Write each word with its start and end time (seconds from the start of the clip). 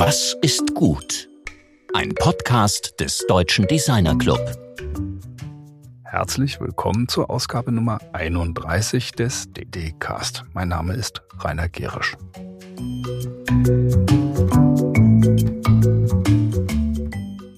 Was 0.00 0.36
ist 0.42 0.76
gut? 0.76 1.28
Ein 1.92 2.14
Podcast 2.14 3.00
des 3.00 3.26
Deutschen 3.26 3.66
Designer 3.66 4.16
Club. 4.16 4.38
Herzlich 6.04 6.60
willkommen 6.60 7.08
zur 7.08 7.28
Ausgabe 7.28 7.72
Nummer 7.72 7.98
31 8.12 9.10
des 9.10 9.52
DD-Cast. 9.52 10.44
Mein 10.52 10.68
Name 10.68 10.94
ist 10.94 11.24
Rainer 11.40 11.68
Gerisch. 11.68 12.16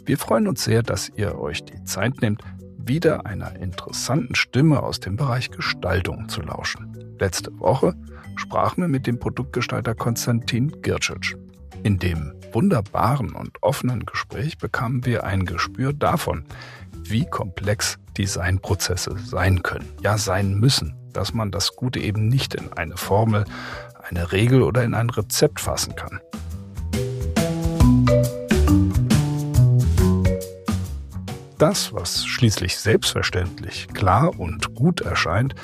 Wir 0.07 0.17
freuen 0.17 0.49
uns 0.49 0.65
sehr, 0.65 0.83
dass 0.83 1.11
ihr 1.11 1.39
euch 1.39 1.63
die 1.67 1.85
Zeit 1.85 2.23
nehmt, 2.23 2.41
wieder 2.79 3.27
einer 3.27 3.55
interessanten 3.57 4.35
Stimme 4.35 4.83
aus 4.83 4.99
dem 4.99 5.17
Bereich 5.17 5.51
Gestaltung 5.51 6.31
zu 6.31 6.41
lauschen. 6.41 6.97
Letzte 7.19 7.51
Woche 7.61 7.95
sprachen 8.37 8.81
wir 8.81 8.89
mit 8.89 9.07
dem 9.07 9.19
Produktgestalter 9.19 9.95
Konstantin 9.95 10.81
Gircic. 10.81 11.37
In 11.83 11.99
dem 11.99 12.35
wunderbaren 12.53 13.33
und 13.33 13.63
offenen 13.63 14.05
Gespräch 14.05 14.59
bekamen 14.59 15.07
wir 15.07 15.25
ein 15.25 15.47
Gespür 15.47 15.95
davon, 15.95 16.45
wie 17.05 17.25
komplex 17.25 17.99
Designprozesse 18.19 19.17
sein 19.25 19.63
können, 19.63 19.89
ja 20.03 20.19
sein 20.19 20.59
müssen, 20.59 20.95
dass 21.13 21.33
man 21.33 21.51
das 21.51 21.77
Gute 21.77 21.99
eben 21.99 22.29
nicht 22.29 22.55
in 22.55 22.71
eine 22.75 22.99
Formel, 22.99 23.47
eine 24.09 24.31
Regel 24.33 24.63
oder 24.63 24.85
in 24.85 24.93
ein 24.93 25.09
Rezept 25.09 25.61
fassen 25.61 25.97
kann. 25.97 26.21
Das, 31.57 31.93
was 31.93 32.27
schließlich 32.27 32.79
selbstverständlich, 32.79 33.89
klar 33.93 34.39
und 34.39 34.75
gut 34.75 35.01
erscheint, 35.01 35.55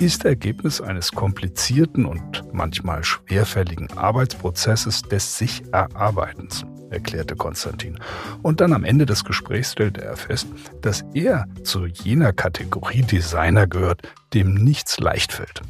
ist 0.00 0.24
Ergebnis 0.24 0.80
eines 0.80 1.12
komplizierten 1.12 2.04
und 2.06 2.42
manchmal 2.52 3.04
schwerfälligen 3.04 3.90
Arbeitsprozesses 3.96 5.02
des 5.02 5.38
sich 5.38 5.62
Erarbeitens, 5.72 6.64
erklärte 6.90 7.36
Konstantin. 7.36 7.98
Und 8.42 8.60
dann 8.60 8.72
am 8.72 8.84
Ende 8.84 9.06
des 9.06 9.24
Gesprächs 9.24 9.72
stellte 9.72 10.02
er 10.02 10.16
fest, 10.16 10.46
dass 10.80 11.04
er 11.14 11.46
zu 11.62 11.86
jener 11.86 12.32
Kategorie 12.32 13.02
Designer 13.02 13.66
gehört, 13.66 14.02
dem 14.34 14.54
nichts 14.54 14.98
leicht 14.98 15.32
fällt. 15.32 15.62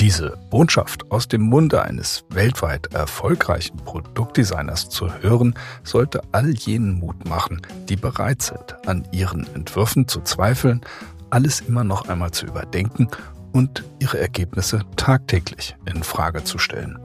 Diese 0.00 0.36
Botschaft 0.50 1.10
aus 1.12 1.28
dem 1.28 1.42
Munde 1.42 1.82
eines 1.82 2.24
weltweit 2.30 2.92
erfolgreichen 2.92 3.76
Produktdesigners 3.76 4.88
zu 4.88 5.14
hören, 5.22 5.54
sollte 5.84 6.22
all 6.32 6.50
jenen 6.50 6.98
Mut 6.98 7.28
machen, 7.28 7.62
die 7.88 7.94
bereit 7.94 8.42
sind, 8.42 8.76
an 8.88 9.06
ihren 9.12 9.46
Entwürfen 9.54 10.08
zu 10.08 10.20
zweifeln, 10.22 10.80
alles 11.30 11.60
immer 11.60 11.84
noch 11.84 12.08
einmal 12.08 12.32
zu 12.32 12.46
überdenken 12.46 13.08
und 13.52 13.84
ihre 13.98 14.18
Ergebnisse 14.18 14.80
tagtäglich 14.96 15.76
in 15.86 16.02
Frage 16.02 16.44
zu 16.44 16.58
stellen. 16.58 16.98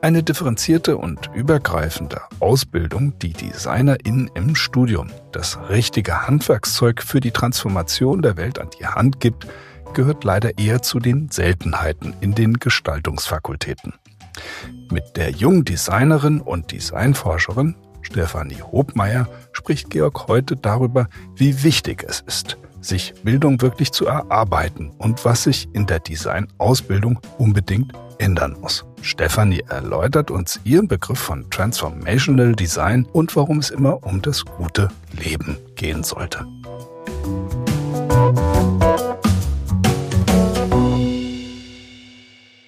Eine 0.00 0.22
differenzierte 0.22 0.96
und 0.96 1.28
übergreifende 1.34 2.20
Ausbildung, 2.38 3.18
die 3.18 3.32
DesignerInnen 3.32 4.30
im 4.34 4.54
Studium 4.54 5.08
das 5.32 5.58
richtige 5.68 6.26
Handwerkszeug 6.26 7.02
für 7.02 7.20
die 7.20 7.32
Transformation 7.32 8.22
der 8.22 8.36
Welt 8.36 8.60
an 8.60 8.70
die 8.78 8.86
Hand 8.86 9.18
gibt, 9.18 9.46
gehört 9.94 10.22
leider 10.22 10.56
eher 10.56 10.82
zu 10.82 11.00
den 11.00 11.30
Seltenheiten 11.30 12.14
in 12.20 12.34
den 12.34 12.54
Gestaltungsfakultäten. 12.54 13.94
Mit 14.90 15.16
der 15.16 15.30
jungen 15.30 15.64
Designerin 15.64 16.40
und 16.40 16.70
Designforscherin 16.70 17.74
Stefanie 18.02 18.62
Hobmeier 18.62 19.28
spricht 19.52 19.90
Georg 19.90 20.28
heute 20.28 20.56
darüber, 20.56 21.08
wie 21.36 21.62
wichtig 21.62 22.04
es 22.06 22.20
ist, 22.26 22.58
sich 22.80 23.14
Bildung 23.22 23.60
wirklich 23.60 23.92
zu 23.92 24.06
erarbeiten 24.06 24.90
und 24.98 25.24
was 25.24 25.44
sich 25.44 25.68
in 25.72 25.86
der 25.86 26.00
Design-Ausbildung 26.00 27.20
unbedingt 27.38 27.92
ändern 28.18 28.56
muss. 28.60 28.84
Stefanie 29.02 29.62
erläutert 29.68 30.30
uns 30.30 30.60
ihren 30.64 30.88
Begriff 30.88 31.18
von 31.18 31.48
Transformational 31.50 32.52
Design 32.52 33.06
und 33.12 33.34
warum 33.36 33.58
es 33.58 33.70
immer 33.70 34.04
um 34.04 34.22
das 34.22 34.44
gute 34.44 34.88
Leben 35.12 35.56
gehen 35.76 36.02
sollte. 36.02 36.44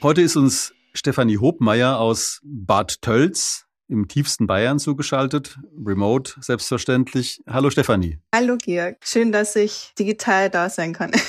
Heute 0.03 0.22
ist 0.22 0.37
uns 0.37 0.72
Stefanie 0.94 1.38
Hobmeier 1.38 1.99
aus 1.99 2.41
Bad 2.43 3.03
Tölz 3.03 3.66
im 3.91 4.09
tiefsten 4.09 4.47
Bayern 4.47 4.78
zugeschaltet, 4.78 5.59
remote 5.84 6.34
selbstverständlich. 6.41 7.43
Hallo 7.47 7.71
Stefanie. 7.71 8.19
Hallo 8.34 8.56
Georg, 8.56 8.97
schön, 9.05 9.33
dass 9.33 9.56
ich 9.56 9.93
digital 9.99 10.49
da 10.49 10.71
sein 10.71 10.93
kann. 10.93 11.11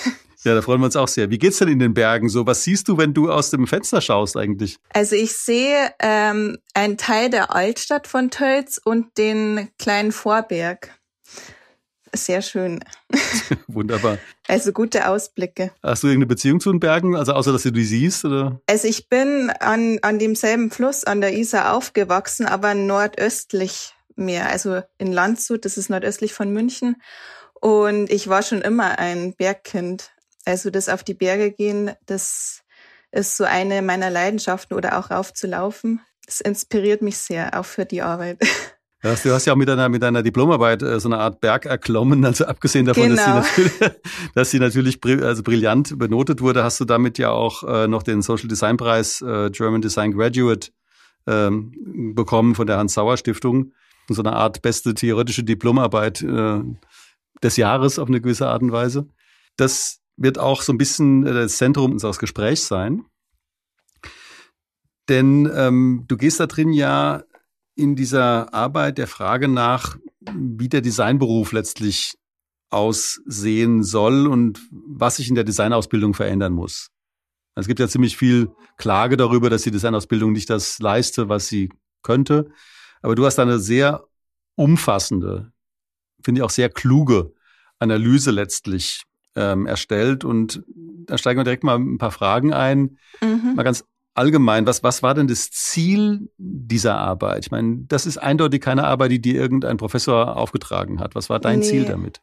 Ja, 0.44 0.56
da 0.56 0.64
freuen 0.64 0.82
wir 0.82 0.86
uns 0.86 0.96
auch 0.96 1.08
sehr. 1.08 1.30
Wie 1.30 1.38
geht's 1.38 1.60
denn 1.60 1.68
in 1.68 1.78
den 1.78 1.94
Bergen 1.94 2.28
so? 2.28 2.48
Was 2.48 2.64
siehst 2.64 2.88
du, 2.88 2.98
wenn 2.98 3.14
du 3.14 3.32
aus 3.32 3.52
dem 3.52 3.68
Fenster 3.68 4.02
schaust 4.02 4.36
eigentlich? 4.36 4.78
Also 4.92 5.16
ich 5.16 5.34
sehe 5.34 5.92
ähm, 6.00 6.58
einen 6.74 6.98
Teil 6.98 7.30
der 7.30 7.54
Altstadt 7.54 8.08
von 8.08 8.32
Tölz 8.32 8.82
und 8.84 9.20
den 9.20 9.70
kleinen 9.78 10.12
Vorberg. 10.12 11.00
Sehr 12.14 12.42
schön. 12.42 12.84
Wunderbar. 13.68 14.18
Also 14.48 14.74
gute 14.74 15.08
Ausblicke. 15.08 15.72
Hast 15.82 16.04
du 16.04 16.08
irgendeine 16.08 16.28
Beziehung 16.28 16.60
zu 16.60 16.72
den 16.72 16.80
Bergen, 16.80 17.16
also 17.16 17.34
außer 17.34 17.54
dass 17.54 17.64
du 17.64 17.72
die 17.72 17.86
siehst? 17.86 18.26
Oder? 18.26 18.60
Also 18.68 18.88
ich 18.88 19.08
bin 19.08 19.50
an, 19.60 20.00
an 20.02 20.20
demselben 20.20 20.72
Fluss, 20.72 21.06
an 21.06 21.22
der 21.22 21.34
Isar 21.34 21.74
aufgewachsen, 21.74 22.46
aber 22.46 22.74
nordöstlich 22.74 23.94
mehr. 24.16 24.50
Also 24.50 24.82
in 24.98 25.12
Landshut, 25.12 25.64
das 25.64 25.78
ist 25.78 25.90
nordöstlich 25.90 26.34
von 26.34 26.52
München. 26.52 27.02
Und 27.54 28.12
ich 28.12 28.28
war 28.28 28.42
schon 28.42 28.62
immer 28.62 29.00
ein 29.00 29.34
Bergkind. 29.36 30.12
Also 30.46 30.70
das 30.70 30.90
auf 30.90 31.04
die 31.04 31.14
Berge 31.14 31.52
gehen, 31.52 31.92
das 32.08 32.64
ist 33.12 33.38
so 33.38 33.44
eine 33.44 33.82
meiner 33.82 34.10
Leidenschaften 34.10 34.76
oder 34.76 34.98
auch 34.98 35.12
raufzulaufen. 35.12 36.02
Das 36.26 36.42
inspiriert 36.42 37.02
mich 37.02 37.18
sehr, 37.18 37.58
auch 37.60 37.66
für 37.66 37.86
die 37.86 38.02
Arbeit. 38.02 38.40
Ja, 39.04 39.16
du 39.16 39.32
hast 39.32 39.46
ja 39.46 39.54
auch 39.54 39.58
mit 39.58 39.68
deiner, 39.68 39.90
mit 39.90 40.04
deiner 40.04 40.22
Diplomarbeit 40.22 40.84
äh, 40.84 41.00
so 41.00 41.10
eine 41.10 41.18
Art 41.18 41.42
Berg 41.42 41.66
erklommen. 41.66 42.24
Also 42.24 42.46
abgesehen 42.46 42.86
davon, 42.86 43.10
genau. 43.10 43.26
dass, 43.36 43.56
sie 43.56 43.60
natürlich, 43.60 43.92
dass 44.36 44.52
sie 44.52 44.60
natürlich 44.60 45.24
also 45.24 45.42
brillant 45.42 45.98
benotet 45.98 46.42
wurde, 46.42 46.64
hast 46.64 46.80
du 46.80 46.86
damit 46.86 47.18
ja 47.18 47.32
auch 47.32 47.64
äh, 47.64 47.88
noch 47.88 48.04
den 48.04 48.22
Social 48.22 48.48
Design 48.48 48.78
Preis 48.78 49.22
äh, 49.22 49.50
German 49.50 49.82
Design 49.82 50.12
Graduate 50.12 50.72
ähm, 51.26 52.14
bekommen 52.16 52.54
von 52.54 52.68
der 52.68 52.78
Hans-Sauer-Stiftung. 52.78 53.74
So 54.08 54.22
eine 54.22 54.34
Art 54.34 54.62
beste 54.62 54.94
theoretische 54.94 55.44
Diplomarbeit 55.44 56.22
äh, 56.22 56.62
des 57.42 57.58
Jahres 57.58 57.98
auf 57.98 58.08
eine 58.08 58.22
gewisse 58.22 58.48
Art 58.48 58.62
und 58.62 58.72
Weise. 58.72 59.08
Das 59.58 60.00
wird 60.16 60.38
auch 60.38 60.62
so 60.62 60.74
ein 60.74 60.78
bisschen 60.78 61.24
das 61.24 61.58
Zentrum 61.58 61.94
unseres 61.94 62.20
Gesprächs 62.20 62.68
sein. 62.68 63.06
Denn 65.10 65.52
ähm, 65.56 66.06
du 66.08 66.18
gehst 66.18 66.40
da 66.40 66.46
drin 66.46 66.72
ja 66.72 67.24
in 67.82 67.96
dieser 67.96 68.54
Arbeit 68.54 68.98
der 68.98 69.08
Frage 69.08 69.48
nach, 69.48 69.98
wie 70.34 70.70
der 70.70 70.82
Designberuf 70.82 71.52
letztlich 71.52 72.18
aussehen 72.70 73.84
soll 73.84 74.28
und 74.28 74.62
was 74.72 75.18
sich 75.18 75.28
in 75.28 75.36
der 75.36 75.44
Designausbildung 75.44 76.14
verändern 76.14 76.54
muss. 76.54 76.90
Es 77.56 77.68
gibt 77.68 77.80
ja 77.80 77.88
ziemlich 77.88 78.16
viel 78.16 78.52
Klage 78.78 79.18
darüber, 79.18 79.50
dass 79.50 79.64
die 79.64 79.72
Designausbildung 79.72 80.32
nicht 80.32 80.50
das 80.50 80.80
leiste, 80.80 81.28
was 81.28 81.48
sie 81.48 81.70
könnte. 82.02 82.50
Aber 83.02 83.16
du 83.16 83.26
hast 83.26 83.40
eine 83.40 83.60
sehr 83.60 84.06
umfassende, 84.56 85.52
finde 86.24 86.40
ich 86.40 86.44
auch 86.44 86.50
sehr 86.50 86.70
kluge 86.70 87.34
Analyse 87.80 88.32
letztlich 88.32 89.04
ähm, 89.36 89.66
erstellt. 89.66 90.24
Und 90.24 90.64
da 90.68 91.18
steigen 91.18 91.40
wir 91.40 91.44
direkt 91.44 91.64
mal 91.64 91.78
ein 91.78 91.98
paar 91.98 92.12
Fragen 92.12 92.54
ein. 92.54 92.98
Mhm. 93.22 93.56
Mal 93.56 93.64
ganz 93.64 93.84
allgemein, 94.14 94.66
was, 94.66 94.84
was 94.84 95.04
war 95.04 95.14
denn 95.14 95.28
das 95.28 95.52
Ziel 95.52 96.30
dieser 96.38 96.96
Arbeit? 96.98 97.46
Ich 97.46 97.52
meine, 97.52 97.86
das 97.88 98.06
ist 98.06 98.18
eindeutig 98.18 98.62
keine 98.62 98.86
Arbeit, 98.86 99.12
die 99.12 99.22
dir 99.22 99.36
irgendein 99.36 99.78
Professor 99.78 100.36
aufgetragen 100.38 101.00
hat. 101.00 101.16
Was 101.16 101.30
war 101.30 101.40
dein 101.40 101.60
nee. 101.60 101.66
Ziel 101.66 101.86
damit? 101.86 102.22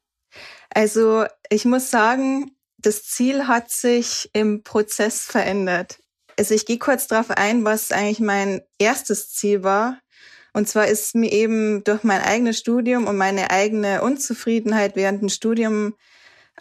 Also 0.71 1.25
ich 1.49 1.65
muss 1.65 1.91
sagen, 1.91 2.53
das 2.79 3.05
Ziel 3.05 3.49
hat 3.49 3.71
sich 3.71 4.31
im 4.33 4.63
Prozess 4.63 5.25
verändert. 5.25 5.99
Also 6.39 6.55
ich 6.55 6.67
gehe 6.67 6.79
kurz 6.79 7.09
darauf 7.09 7.31
ein, 7.31 7.65
was 7.65 7.91
eigentlich 7.91 8.21
mein 8.21 8.61
erstes 8.79 9.33
Ziel 9.33 9.65
war. 9.65 9.99
Und 10.53 10.69
zwar 10.69 10.87
ist 10.87 11.15
mir 11.15 11.33
eben 11.33 11.83
durch 11.85 12.05
mein 12.05 12.21
eigenes 12.21 12.59
Studium 12.59 13.07
und 13.07 13.17
meine 13.17 13.51
eigene 13.51 14.03
Unzufriedenheit 14.03 14.97
während 14.97 15.23
dem 15.23 15.29
Studium 15.29 15.95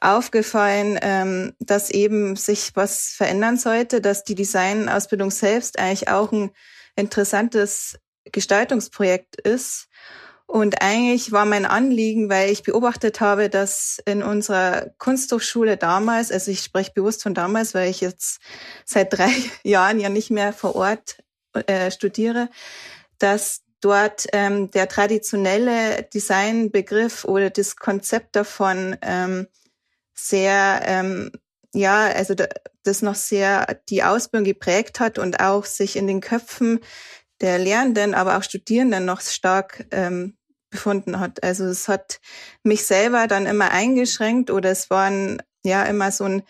aufgefallen, 0.01 0.97
ähm, 1.01 1.53
dass 1.59 1.89
eben 1.89 2.35
sich 2.35 2.71
was 2.75 3.09
verändern 3.09 3.57
sollte, 3.57 4.01
dass 4.01 4.23
die 4.23 4.35
Designausbildung 4.35 5.31
selbst 5.31 5.79
eigentlich 5.79 6.09
auch 6.09 6.31
ein 6.31 6.51
interessantes 6.95 7.99
Gestaltungsprojekt 8.31 9.39
ist. 9.41 9.87
Und 10.45 10.81
eigentlich 10.81 11.33
war 11.33 11.45
mein 11.45 11.65
Anliegen, 11.65 12.29
weil 12.29 12.49
ich 12.49 12.63
beobachtet 12.63 13.19
habe, 13.19 13.49
dass 13.49 13.99
in 14.05 14.23
unserer 14.23 14.91
Kunsthochschule 14.97 15.75
damals, 15.75 16.31
also 16.31 16.51
ich 16.51 16.61
spreche 16.61 16.93
bewusst 16.93 17.23
von 17.23 17.33
damals, 17.33 17.73
weil 17.73 17.89
ich 17.89 17.99
jetzt 17.99 18.39
seit 18.85 19.11
drei 19.11 19.29
Jahren 19.63 19.99
ja 19.99 20.09
nicht 20.09 20.31
mehr 20.31 20.53
vor 20.53 20.75
Ort 20.75 21.17
äh, 21.53 21.91
studiere, 21.91 22.49
dass 23.19 23.61
dort 23.81 24.27
ähm, 24.31 24.71
der 24.71 24.87
traditionelle 24.87 26.03
Designbegriff 26.13 27.25
oder 27.25 27.49
das 27.49 27.75
Konzept 27.75 28.35
davon 28.35 28.97
ähm, 29.01 29.47
sehr 30.17 30.81
ähm, 30.85 31.31
ja, 31.73 32.07
also 32.07 32.33
das 32.83 33.01
noch 33.01 33.15
sehr 33.15 33.79
die 33.89 34.03
Ausbildung 34.03 34.45
geprägt 34.45 34.99
hat 34.99 35.19
und 35.19 35.39
auch 35.39 35.65
sich 35.65 35.95
in 35.95 36.07
den 36.07 36.21
Köpfen 36.21 36.79
der 37.41 37.59
Lehrenden, 37.59 38.15
aber 38.15 38.37
auch 38.37 38.43
Studierenden 38.43 39.05
noch 39.05 39.21
stark 39.21 39.85
ähm, 39.91 40.37
befunden 40.69 41.19
hat. 41.19 41.43
Also 41.43 41.65
es 41.65 41.87
hat 41.87 42.19
mich 42.63 42.85
selber 42.85 43.27
dann 43.27 43.45
immer 43.45 43.71
eingeschränkt 43.71 44.49
oder 44.49 44.71
es 44.71 44.89
war 44.89 45.05
ein, 45.05 45.41
ja 45.63 45.83
immer 45.83 46.11
so 46.11 46.23
ein 46.23 46.43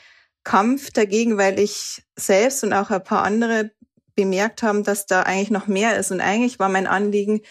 Kampf 0.43 0.91
dagegen, 0.91 1.37
weil 1.37 1.59
ich 1.59 2.03
selbst 2.15 2.63
und 2.63 2.73
auch 2.73 2.89
ein 2.89 3.03
paar 3.03 3.23
andere 3.23 3.71
bemerkt 4.15 4.63
haben, 4.63 4.83
dass 4.83 5.05
da 5.05 5.23
eigentlich 5.23 5.51
noch 5.51 5.67
mehr 5.67 5.97
ist. 5.97 6.11
Und 6.11 6.21
eigentlich 6.21 6.57
war 6.57 6.69
mein 6.69 6.87
Anliegen, 6.87 7.41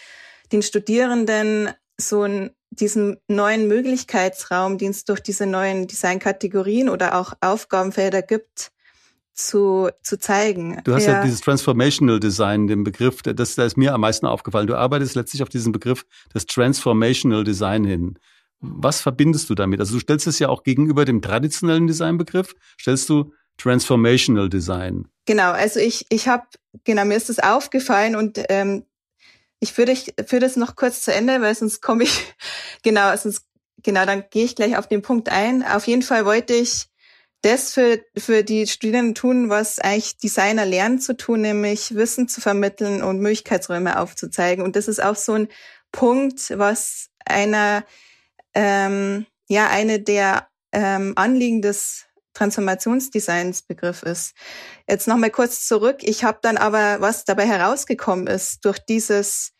den 0.51 0.63
Studierenden 0.63 1.69
so 1.97 2.23
ein 2.23 2.56
diesen 2.69 3.17
neuen 3.27 3.67
Möglichkeitsraum, 3.67 4.77
den 4.77 4.91
es 4.91 5.05
durch 5.05 5.21
diese 5.21 5.45
neuen 5.45 5.87
Designkategorien 5.87 6.89
oder 6.89 7.19
auch 7.19 7.33
Aufgabenfelder 7.41 8.21
gibt, 8.21 8.71
zu, 9.33 9.89
zu 10.01 10.17
zeigen. 10.17 10.81
Du 10.83 10.93
hast 10.93 11.05
ja, 11.05 11.13
ja 11.13 11.23
dieses 11.23 11.41
Transformational 11.41 12.19
Design, 12.19 12.67
den 12.67 12.83
Begriff, 12.83 13.21
das, 13.21 13.55
das 13.55 13.67
ist 13.67 13.77
mir 13.77 13.93
am 13.93 14.01
meisten 14.01 14.25
aufgefallen. 14.25 14.67
Du 14.67 14.75
arbeitest 14.75 15.15
letztlich 15.15 15.43
auf 15.43 15.49
diesen 15.49 15.71
Begriff 15.71 16.05
des 16.33 16.45
Transformational 16.47 17.43
Design 17.43 17.85
hin. 17.85 18.19
Was 18.59 19.01
verbindest 19.01 19.49
du 19.49 19.55
damit? 19.55 19.79
Also 19.79 19.93
du 19.93 19.99
stellst 19.99 20.25
es 20.25 20.39
ja 20.39 20.49
auch 20.49 20.63
gegenüber 20.63 21.05
dem 21.05 21.21
traditionellen 21.21 21.85
Designbegriff, 21.85 22.55
stellst 22.79 23.07
du 23.09 23.31
Transformational 23.57 24.49
Design. 24.49 25.07
Genau, 25.25 25.51
also 25.51 25.79
ich, 25.79 26.05
ich 26.09 26.27
habe, 26.27 26.43
genau, 26.83 27.05
mir 27.05 27.15
ist 27.15 27.29
das 27.29 27.39
aufgefallen 27.39 28.15
und 28.15 28.39
ähm, 28.49 28.83
ich 29.59 29.73
führe, 29.73 29.95
führe 29.95 30.41
das 30.41 30.55
noch 30.55 30.75
kurz 30.75 31.01
zu 31.01 31.13
Ende, 31.13 31.41
weil 31.41 31.55
sonst 31.55 31.81
komme 31.81 32.03
ich, 32.03 32.35
genau, 32.83 33.15
sonst, 33.15 33.43
genau, 33.83 34.05
dann 34.05 34.25
gehe 34.29 34.45
ich 34.45 34.55
gleich 34.55 34.77
auf 34.77 34.87
den 34.87 35.01
Punkt 35.01 35.29
ein. 35.29 35.63
Auf 35.63 35.87
jeden 35.87 36.03
Fall 36.03 36.25
wollte 36.25 36.53
ich 36.53 36.87
das 37.41 37.73
für, 37.73 37.99
für 38.17 38.43
die 38.43 38.67
Studierenden 38.67 39.15
tun, 39.15 39.49
was 39.49 39.79
eigentlich 39.79 40.17
Designer 40.17 40.65
lernen 40.65 40.99
zu 40.99 41.15
tun, 41.15 41.41
nämlich 41.41 41.95
Wissen 41.95 42.27
zu 42.27 42.41
vermitteln 42.41 43.03
und 43.03 43.19
Möglichkeitsräume 43.19 43.99
aufzuzeigen. 43.99 44.63
Und 44.63 44.75
das 44.75 44.87
ist 44.87 45.01
auch 45.01 45.15
so 45.15 45.33
ein 45.33 45.47
Punkt, 45.91 46.57
was 46.57 47.09
einer, 47.25 47.85
ähm, 48.53 49.25
ja, 49.47 49.69
eine 49.69 49.99
der 49.99 50.47
ähm, 50.71 51.13
Anliegen 51.15 51.61
des 51.61 52.06
Transformationsdesignsbegriff 52.37 54.03
ist. 54.03 54.33
Jetzt 54.87 55.07
nochmal 55.07 55.31
kurz 55.31 55.65
zurück. 55.67 55.97
Ich 56.01 56.23
habe 56.23 56.39
dann 56.41 56.57
aber, 56.57 57.01
was 57.01 57.25
dabei 57.25 57.47
herausgekommen 57.47 58.27
ist, 58.27 58.63
durch 58.65 58.79
dieses 58.79 59.53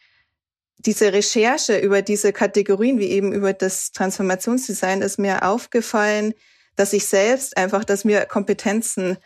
diese 0.80 1.12
Recherche 1.12 1.80
über 1.80 2.04
diese 2.04 2.32
Kategorien, 2.32 3.00
wie 3.00 3.10
eben 3.10 3.34
über 3.34 3.52
das 3.52 3.92
Transformationsdesign, 3.94 5.02
ist 5.02 5.18
mir 5.18 5.44
aufgefallen, 5.44 6.36
dass 6.76 6.94
ich 6.94 7.08
selbst 7.08 7.58
einfach, 7.58 7.84
dass 7.84 8.06
mir 8.06 8.28
Kompetenzen 8.28 9.18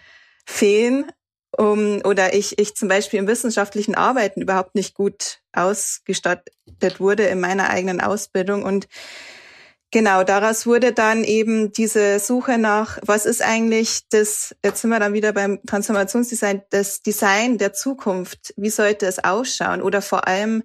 fehlen, 0.46 1.12
um, 1.58 2.02
oder 2.06 2.34
ich, 2.34 2.58
ich 2.58 2.76
zum 2.76 2.88
Beispiel 2.88 3.20
im 3.20 3.28
wissenschaftlichen 3.28 3.96
Arbeiten 3.96 4.42
überhaupt 4.42 4.76
nicht 4.76 4.96
gut 4.96 5.42
ausgestattet 5.52 7.00
wurde 7.00 7.24
in 7.24 7.42
meiner 7.42 7.70
eigenen 7.70 8.00
Ausbildung 8.00 8.64
und 8.64 8.88
Genau, 9.94 10.24
daraus 10.24 10.66
wurde 10.66 10.94
dann 10.94 11.26
eben 11.26 11.74
diese 11.74 12.20
Suche 12.20 12.58
nach, 12.58 12.98
was 13.02 13.26
ist 13.26 13.42
eigentlich 13.42 14.08
das, 14.10 14.56
jetzt 14.64 14.82
sind 14.82 14.90
wir 14.90 15.02
dann 15.02 15.12
wieder 15.12 15.34
beim 15.34 15.60
Transformationsdesign, 15.66 16.62
das 16.70 17.02
Design 17.02 17.58
der 17.58 17.74
Zukunft. 17.74 18.54
Wie 18.56 18.70
sollte 18.70 19.06
es 19.06 19.22
ausschauen? 19.22 19.82
Oder 19.82 20.02
vor 20.02 20.30
allem 20.30 20.64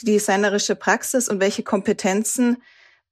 die 0.00 0.12
designerische 0.12 0.76
Praxis 0.76 1.28
und 1.28 1.40
welche 1.40 1.64
Kompetenzen 1.64 2.62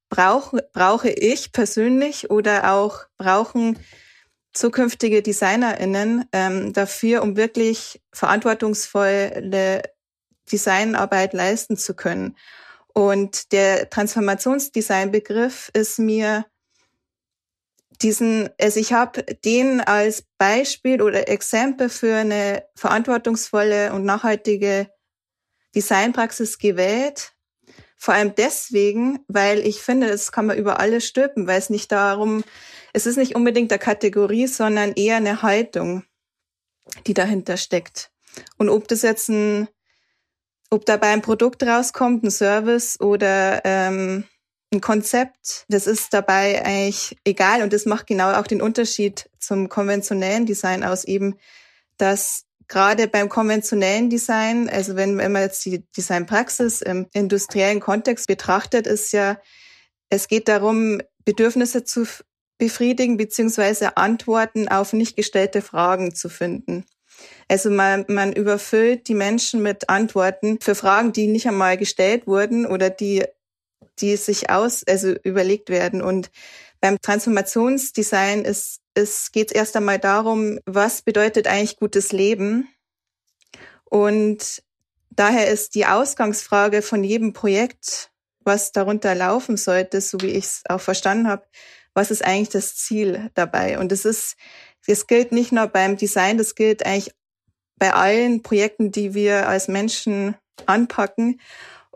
brauche, 0.09 0.69
brauche 0.73 1.11
ich 1.11 1.51
persönlich 1.51 2.31
oder 2.31 2.73
auch 2.73 3.07
brauchen 3.19 3.77
zukünftige 4.53 5.21
DesignerInnen 5.21 6.27
ähm, 6.33 6.73
dafür, 6.75 7.23
um 7.23 7.37
wirklich 7.37 8.01
verantwortungsvolle 8.12 9.83
Designarbeit 10.51 11.33
leisten 11.33 11.77
zu 11.77 11.95
können. 11.95 12.37
Und 12.97 13.53
der 13.53 13.91
Transformationsdesign-Begriff 13.91 15.71
ist 15.75 15.99
mir 15.99 16.47
diesen, 18.01 18.49
also 18.59 18.81
ich 18.81 18.95
habe 18.95 19.23
den 19.23 19.83
als 19.83 20.25
Beispiel 20.39 21.03
oder 21.03 21.29
Exempel 21.29 21.91
für 21.91 22.17
eine 22.17 22.65
verantwortungsvolle 22.75 23.93
und 23.93 24.07
nachhaltige 24.07 24.89
Designpraxis 25.75 26.57
gewählt. 26.57 27.35
Vor 27.99 28.15
allem 28.15 28.35
deswegen, 28.35 29.19
weil 29.29 29.59
ich 29.59 29.83
finde, 29.83 30.07
das 30.09 30.33
kann 30.33 30.47
man 30.47 30.57
über 30.57 30.81
alles 30.81 31.07
stülpen, 31.07 31.47
weil 31.47 31.59
es 31.59 31.69
nicht 31.69 31.93
darum, 31.93 32.45
es 32.95 33.05
ist 33.05 33.19
nicht 33.19 33.35
unbedingt 33.37 33.71
eine 33.73 33.79
Kategorie, 33.79 34.47
sondern 34.47 34.95
eher 34.95 35.17
eine 35.17 35.43
Haltung, 35.43 36.03
die 37.07 37.13
dahinter 37.13 37.59
steckt. 37.59 38.11
Und 38.57 38.71
ob 38.71 38.89
das 38.89 39.03
jetzt 39.03 39.29
ein 39.29 39.69
ob 40.71 40.87
dabei 40.87 41.09
ein 41.09 41.23
Produkt 41.23 41.63
rauskommt, 41.63 42.25
ein 42.25 42.31
Service 42.31 43.01
oder 43.01 43.63
ähm, 43.65 44.25
ein 44.73 44.81
Konzept, 44.81 45.65
das 45.69 45.87
ist 45.87 46.13
dabei 46.13 46.65
eigentlich 46.65 47.17
egal 47.25 47.63
und 47.63 47.73
das 47.73 47.87
macht 47.87 48.07
genau 48.07 48.33
auch 48.33 48.47
den 48.47 48.61
Unterschied 48.61 49.31
zum 49.39 49.69
konventionellen 49.69 50.47
Design 50.47 50.83
aus, 50.83 51.05
eben, 51.05 51.37
dass 51.99 52.45
gerade 52.69 53.07
beim 53.07 53.29
konventionellen 53.29 54.11
Design, 54.11 54.69
also 54.69 54.97
wenn, 54.97 55.19
wenn 55.19 55.33
man 55.33 55.43
jetzt 55.43 55.65
die 55.65 55.85
Designpraxis 55.97 56.83
im 56.83 57.07
industriellen 57.12 57.81
Kontext 57.81 58.27
betrachtet, 58.27 58.87
ist 58.87 59.12
ja, 59.12 59.39
es 60.09 60.29
geht 60.29 60.49
darum, 60.49 61.01
Bedürfnisse 61.25 61.85
zu 61.85 62.07
befriedigen 62.59 63.17
beziehungsweise 63.17 63.97
Antworten 63.97 64.69
auf 64.69 64.93
nicht 64.93 65.17
gestellte 65.17 65.62
Fragen 65.62 66.15
zu 66.15 66.29
finden. 66.29 66.87
Also 67.49 67.71
man, 67.71 68.05
man 68.09 68.33
überfüllt 68.33 69.09
die 69.09 69.15
Menschen 69.15 69.63
mit 69.63 69.89
Antworten 69.89 70.59
für 70.61 70.75
Fragen, 70.75 71.13
die 71.13 71.27
nicht 71.27 71.47
einmal 71.47 71.77
gestellt 71.77 72.27
wurden 72.27 72.67
oder 72.67 72.91
die, 72.91 73.25
die 74.01 74.17
sich 74.17 74.51
aus, 74.51 74.85
also 74.87 75.15
überlegt 75.23 75.71
werden. 75.71 76.03
Und 76.03 76.31
beim 76.81 77.01
Transformationsdesign 77.01 78.45
ist, 78.45 78.81
es 78.95 79.33
geht 79.33 79.53
erst 79.53 79.77
einmal 79.77 79.99
darum, 79.99 80.59
was 80.67 81.03
bedeutet 81.03 81.47
eigentlich 81.47 81.77
gutes 81.77 82.13
Leben? 82.13 82.69
Und 83.85 84.62
daher 85.11 85.49
ist 85.51 85.75
die 85.75 85.87
Ausgangsfrage 85.87 86.83
von 86.83 87.05
jedem 87.05 87.33
Projekt, 87.33 88.11
was 88.45 88.73
darunter 88.73 89.15
laufen 89.15 89.57
sollte, 89.57 90.01
so 90.01 90.21
wie 90.21 90.31
ich 90.31 90.45
es 90.45 90.62
auch 90.69 90.81
verstanden 90.81 91.29
habe, 91.29 91.45
was 91.95 92.11
ist 92.11 92.25
eigentlich 92.25 92.51
das 92.51 92.77
Ziel 92.77 93.31
dabei? 93.35 93.79
Und 93.79 93.91
es 93.91 94.05
ist, 94.05 94.37
es 94.87 95.07
gilt 95.07 95.33
nicht 95.33 95.51
nur 95.51 95.67
beim 95.67 95.97
Design, 95.97 96.38
das 96.38 96.55
gilt 96.55 96.85
eigentlich 96.85 97.14
bei 97.78 97.92
allen 97.92 98.42
Projekten, 98.42 98.90
die 98.90 99.14
wir 99.14 99.49
als 99.49 99.68
Menschen 99.68 100.37
anpacken. 100.66 101.40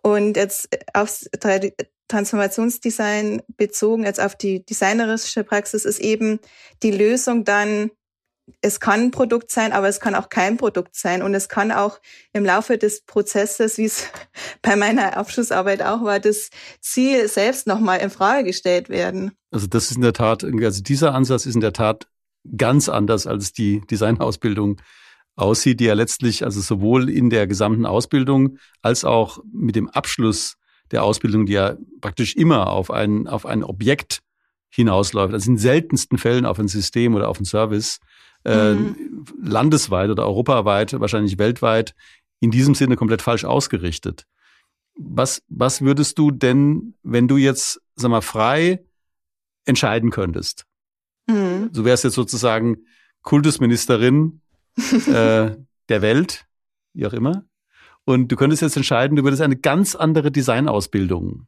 Und 0.02 0.37
jetzt 0.37 0.68
aufs 0.94 1.28
Transformationsdesign 2.08 3.42
bezogen, 3.56 4.04
jetzt 4.04 4.20
auf 4.20 4.34
die 4.34 4.64
designerische 4.64 5.44
Praxis, 5.44 5.84
ist 5.84 6.00
eben 6.00 6.40
die 6.82 6.90
Lösung 6.90 7.44
dann, 7.44 7.90
es 8.62 8.80
kann 8.80 9.00
ein 9.00 9.10
Produkt 9.12 9.52
sein, 9.52 9.72
aber 9.72 9.88
es 9.88 10.00
kann 10.00 10.16
auch 10.16 10.28
kein 10.28 10.56
Produkt 10.56 10.96
sein. 10.96 11.22
Und 11.22 11.34
es 11.34 11.49
kann 11.49 11.70
auch 11.70 12.00
im 12.32 12.44
Laufe 12.44 12.78
des 12.78 13.02
Prozesses, 13.02 13.78
wie 13.78 13.84
es 13.84 14.08
bei 14.62 14.76
meiner 14.76 15.16
Abschlussarbeit 15.16 15.82
auch 15.82 16.02
war, 16.02 16.18
das 16.18 16.50
Ziel 16.80 17.28
selbst 17.28 17.66
nochmal 17.66 18.00
in 18.00 18.10
Frage 18.10 18.44
gestellt 18.44 18.88
werden. 18.88 19.32
Also 19.52 19.66
das 19.66 19.90
ist 19.90 19.96
in 19.96 20.02
der 20.02 20.12
Tat, 20.12 20.44
also 20.44 20.82
dieser 20.82 21.14
Ansatz 21.14 21.46
ist 21.46 21.54
in 21.54 21.60
der 21.60 21.72
Tat 21.72 22.08
ganz 22.56 22.88
anders 22.88 23.26
als 23.26 23.52
die 23.52 23.82
Designausbildung 23.88 24.80
aussieht, 25.40 25.80
die 25.80 25.85
ja 25.85 25.94
letztlich 25.94 26.44
also 26.44 26.61
sowohl 26.61 27.09
in 27.09 27.30
der 27.30 27.47
gesamten 27.47 27.87
Ausbildung 27.87 28.59
als 28.82 29.04
auch 29.04 29.38
mit 29.52 29.76
dem 29.76 29.88
Abschluss 29.88 30.56
der 30.90 31.04
Ausbildung, 31.04 31.47
die 31.47 31.52
ja 31.52 31.76
praktisch 32.00 32.35
immer 32.37 32.68
auf 32.68 32.90
ein, 32.90 33.28
auf 33.28 33.47
ein 33.47 33.62
Objekt 33.62 34.20
hinausläuft, 34.70 35.35
also 35.35 35.50
in 35.50 35.59
seltensten 35.59 36.18
Fällen 36.18 36.47
auf 36.47 36.59
ein 36.59 36.68
System 36.68 37.14
oder 37.14 37.28
auf 37.28 37.40
ein 37.40 37.44
Service, 37.44 38.00
äh, 38.44 38.75
mhm. 38.75 39.25
landesweit 39.42 40.11
oder 40.11 40.26
europaweit, 40.26 40.99
wahrscheinlich 40.99 41.38
weltweit, 41.38 41.94
in 42.40 42.50
diesem 42.50 42.75
Sinne 42.75 42.97
komplett 42.97 43.23
falsch 43.23 43.44
ausgerichtet. 43.44 44.26
Was, 44.94 45.42
was 45.49 45.82
würdest 45.82 46.18
du 46.18 46.30
denn, 46.30 46.94
wenn 47.02 47.28
du 47.28 47.37
jetzt, 47.37 47.80
sag 47.97 48.11
mal, 48.11 48.23
frei 48.23 48.85
entscheiden 49.64 50.11
könntest? 50.11 50.64
Mhm. 51.26 51.70
Du 51.73 51.85
wärst 51.85 52.04
jetzt 52.04 52.14
sozusagen 52.14 52.78
Kultusministerin 53.23 54.40
äh, 54.76 55.56
der 55.88 56.02
Welt, 56.02 56.46
wie 56.94 57.06
auch 57.06 57.12
immer. 57.12 57.44
Und 58.04 58.28
du 58.28 58.36
könntest 58.36 58.62
jetzt 58.62 58.76
entscheiden, 58.76 59.16
du 59.16 59.24
würdest 59.24 59.42
eine 59.42 59.56
ganz 59.56 59.94
andere 59.94 60.30
Designausbildung 60.32 61.46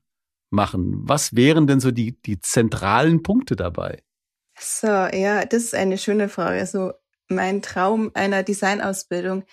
machen. 0.50 1.00
Was 1.08 1.34
wären 1.34 1.66
denn 1.66 1.80
so 1.80 1.90
die, 1.90 2.20
die 2.22 2.40
zentralen 2.40 3.22
Punkte 3.22 3.56
dabei? 3.56 4.02
So, 4.58 4.86
ja, 4.86 5.44
das 5.44 5.64
ist 5.64 5.74
eine 5.74 5.98
schöne 5.98 6.28
Frage. 6.28 6.60
Also 6.60 6.92
mein 7.28 7.62
Traum 7.62 8.10
einer 8.14 8.42
Designausbildung. 8.42 9.44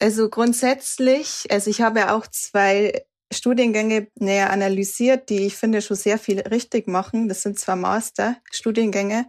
Also 0.00 0.30
grundsätzlich, 0.30 1.46
also 1.50 1.70
ich 1.70 1.80
habe 1.82 2.00
ja 2.00 2.16
auch 2.16 2.26
zwei 2.28 3.04
Studiengänge 3.32 4.08
näher 4.14 4.50
analysiert, 4.50 5.28
die 5.28 5.46
ich 5.46 5.56
finde 5.56 5.82
schon 5.82 5.96
sehr 5.96 6.18
viel 6.18 6.40
richtig 6.40 6.88
machen. 6.88 7.28
Das 7.28 7.42
sind 7.42 7.58
zwar 7.58 7.76
Master-Studiengänge, 7.76 9.26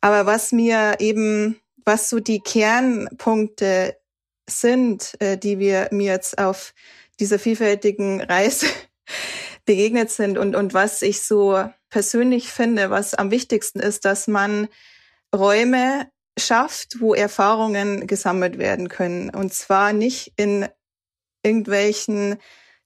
Aber 0.00 0.26
was 0.26 0.52
mir 0.52 0.96
eben, 0.98 1.61
was 1.84 2.08
so 2.08 2.20
die 2.20 2.40
Kernpunkte 2.40 3.96
sind, 4.48 5.20
äh, 5.20 5.36
die 5.36 5.58
wir 5.58 5.88
mir 5.90 6.12
jetzt 6.12 6.38
auf 6.38 6.74
dieser 7.20 7.38
vielfältigen 7.38 8.20
Reise 8.20 8.66
begegnet 9.64 10.10
sind 10.10 10.38
und, 10.38 10.56
und 10.56 10.74
was 10.74 11.02
ich 11.02 11.22
so 11.22 11.64
persönlich 11.90 12.48
finde, 12.48 12.90
was 12.90 13.14
am 13.14 13.30
wichtigsten 13.30 13.80
ist, 13.80 14.04
dass 14.04 14.26
man 14.26 14.68
Räume 15.34 16.10
schafft, 16.38 17.00
wo 17.00 17.14
Erfahrungen 17.14 18.06
gesammelt 18.06 18.58
werden 18.58 18.88
können. 18.88 19.30
Und 19.30 19.52
zwar 19.52 19.92
nicht 19.92 20.32
in 20.36 20.66
irgendwelchen, 21.42 22.38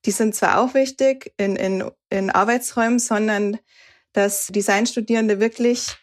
die 0.05 0.11
sind 0.11 0.35
zwar 0.35 0.59
auch 0.59 0.75
wichtig, 0.75 1.33
in, 1.37 1.57
in, 1.57 1.91
in 2.11 2.31
Arbeitsräumen, 2.31 2.99
sondern 2.99 3.59
dass 4.13 4.49
Designstudierende 4.49 5.41
wirklich 5.41 5.97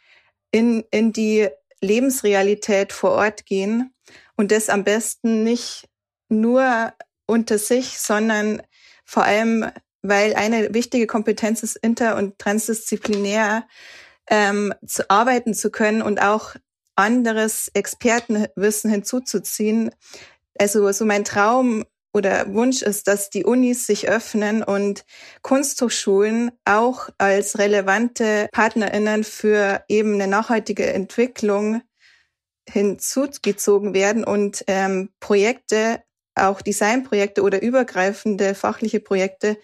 in, 0.52 0.84
in 0.92 1.12
die 1.12 1.50
Lebensrealität 1.84 2.94
vor 2.94 3.12
Ort 3.12 3.46
gehen 3.46 3.94
und 4.36 4.52
das 4.52 4.70
am 4.70 4.84
besten 4.84 5.44
nicht 5.44 5.88
nur 6.30 6.94
unter 7.26 7.58
sich, 7.58 8.00
sondern 8.00 8.62
vor 9.06 9.24
allem, 9.24 9.70
weil 10.02 10.34
eine 10.34 10.74
wichtige 10.74 11.08
Kompetenz 11.08 11.64
ist, 11.64 11.76
inter- 11.76 12.18
und 12.18 12.40
transdisziplinär 12.40 13.68
ähm, 14.28 14.74
zu 14.86 15.10
arbeiten 15.10 15.54
zu 15.54 15.70
können 15.70 16.02
und 16.02 16.22
auch 16.22 16.56
anderes 16.96 17.70
Expertenwissen 17.74 18.90
hinzuzuziehen. 18.90 19.92
Also 20.60 20.92
so 20.92 21.06
mein 21.06 21.24
Traum 21.24 21.86
oder 22.14 22.54
Wunsch 22.54 22.82
ist, 22.82 23.08
dass 23.08 23.30
die 23.30 23.44
Unis 23.44 23.88
sich 23.88 24.08
öffnen 24.08 24.64
und 24.64 25.04
Kunsthochschulen 25.42 26.52
auch 26.64 27.10
als 27.18 27.58
relevante 27.58 28.48
Partnerinnen 28.52 29.24
für 29.24 29.84
eben 29.88 30.14
eine 30.14 30.28
nachhaltige 30.28 30.94
Entwicklung 30.94 31.82
hinzugezogen 32.70 33.94
werden 33.94 34.24
und 34.24 34.64
ähm, 34.68 35.10
Projekte, 35.20 36.04
auch 36.36 36.62
Designprojekte 36.62 37.42
oder 37.42 37.62
übergreifende 37.62 38.56
fachliche 38.56 39.00
Projekte, 39.00 39.58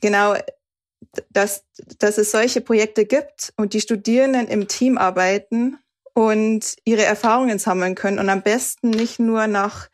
genau, 0.00 0.36
dass, 1.30 1.64
dass 1.98 2.18
es 2.18 2.30
solche 2.30 2.60
Projekte 2.60 3.04
gibt 3.04 3.52
und 3.56 3.74
die 3.74 3.80
Studierenden 3.80 4.48
im 4.48 4.68
Team 4.68 4.98
arbeiten 4.98 5.78
und 6.14 6.76
ihre 6.84 7.04
Erfahrungen 7.04 7.58
sammeln 7.58 7.94
können 7.94 8.18
und 8.18 8.28
am 8.28 8.42
besten 8.42 8.90
nicht 8.90 9.18
nur 9.18 9.46
nach 9.46 9.88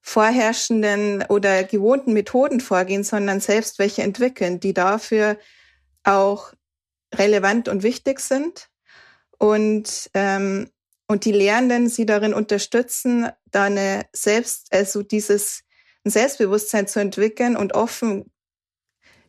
vorherrschenden 0.00 1.24
oder 1.28 1.64
gewohnten 1.64 2.12
Methoden 2.12 2.60
vorgehen, 2.60 3.04
sondern 3.04 3.40
selbst 3.40 3.78
welche 3.78 4.02
entwickeln, 4.02 4.60
die 4.60 4.74
dafür 4.74 5.38
auch 6.04 6.52
relevant 7.14 7.68
und 7.68 7.82
wichtig 7.82 8.20
sind. 8.20 8.68
Und 9.38 10.10
ähm, 10.14 10.70
und 11.06 11.24
die 11.24 11.32
Lehrenden 11.32 11.88
sie 11.88 12.06
darin 12.06 12.32
unterstützen, 12.32 13.28
da 13.50 13.64
eine 13.64 14.06
selbst 14.12 14.72
also 14.72 15.02
dieses 15.02 15.64
ein 16.04 16.10
Selbstbewusstsein 16.10 16.86
zu 16.86 17.00
entwickeln 17.00 17.56
und 17.56 17.74
offen 17.74 18.30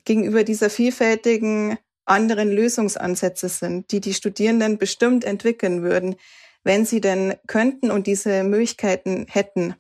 gegenüber 0.06 0.44
dieser 0.44 0.70
vielfältigen 0.70 1.78
anderen 2.06 2.52
Lösungsansätze 2.52 3.50
sind, 3.50 3.92
die 3.92 4.00
die 4.00 4.14
Studierenden 4.14 4.78
bestimmt 4.78 5.24
entwickeln 5.24 5.82
würden, 5.82 6.18
wenn 6.64 6.86
sie 6.86 7.02
denn 7.02 7.36
könnten 7.48 7.90
und 7.90 8.06
diese 8.06 8.44
Möglichkeiten 8.44 9.26
hätten 9.28 9.76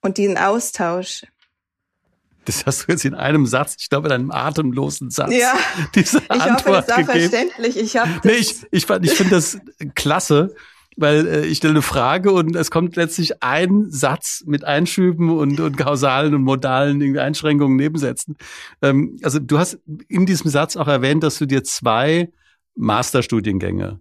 und 0.00 0.18
diesen 0.18 0.36
Austausch. 0.38 1.24
Das 2.44 2.64
hast 2.64 2.86
du 2.88 2.92
jetzt 2.92 3.04
in 3.04 3.14
einem 3.14 3.44
Satz, 3.46 3.76
ich 3.78 3.90
glaube 3.90 4.08
in 4.08 4.12
einem 4.14 4.30
atemlosen 4.30 5.10
Satz, 5.10 5.34
ja, 5.34 5.52
diese 5.94 6.18
ich 6.18 6.30
Antwort 6.30 6.66
hoffe, 6.66 6.70
das 6.86 6.88
war 6.88 6.96
gegeben. 7.04 7.18
verständlich. 7.30 7.76
Ich 7.76 7.96
habe 7.96 8.10
Nee, 8.24 8.32
ich, 8.32 8.62
ich, 8.70 8.88
ich 8.88 9.12
finde 9.12 9.34
das 9.36 9.58
klasse, 9.94 10.54
weil 10.96 11.26
äh, 11.26 11.46
ich 11.46 11.58
stelle 11.58 11.74
eine 11.74 11.82
Frage 11.82 12.32
und 12.32 12.56
es 12.56 12.70
kommt 12.70 12.96
letztlich 12.96 13.42
ein 13.42 13.90
Satz 13.90 14.42
mit 14.46 14.64
Einschüben 14.64 15.30
und, 15.30 15.60
und 15.60 15.76
kausalen 15.76 16.34
und 16.34 16.42
modalen 16.42 17.18
Einschränkungen, 17.18 17.76
Nebensätzen. 17.76 18.36
Ähm, 18.80 19.18
also 19.22 19.38
du 19.40 19.58
hast 19.58 19.78
in 20.08 20.24
diesem 20.24 20.50
Satz 20.50 20.76
auch 20.76 20.88
erwähnt, 20.88 21.22
dass 21.22 21.36
du 21.38 21.44
dir 21.46 21.62
zwei 21.64 22.32
Masterstudiengänge 22.76 24.00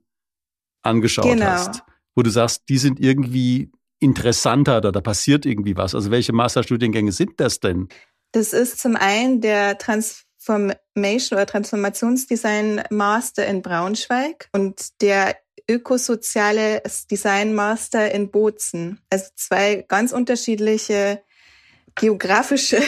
angeschaut 0.84 1.25
Genau. 1.25 1.46
hast, 1.48 1.84
wo 2.16 2.24
du 2.24 2.30
sagst, 2.30 2.63
die 2.70 2.77
sind 2.77 3.00
irgendwie 3.00 3.72
interessanter 4.00 4.77
oder 4.77 4.92
da 4.92 5.01
passiert 5.01 5.46
irgendwie 5.46 5.75
was. 5.75 5.96
Also 5.96 6.12
welche 6.12 6.34
Masterstudiengänge 6.34 7.12
sind 7.12 7.39
das 7.39 7.60
denn? 7.60 7.89
Das 8.32 8.54
ist 8.54 8.80
zum 8.80 8.96
einen 8.96 9.42
der 9.42 9.77
Transformation 9.77 11.38
oder 11.38 11.46
Transformationsdesign 11.46 12.84
Master 12.89 13.46
in 13.48 13.62
Braunschweig 13.62 14.50
und 14.54 15.01
der 15.01 15.36
ökosoziale 15.70 16.82
Design 17.12 17.54
Master 17.54 18.12
in 18.12 18.32
Bozen. 18.32 19.01
Also 19.10 19.25
zwei 19.36 19.86
ganz 19.88 20.13
unterschiedliche 20.13 21.22
geografische 21.96 22.82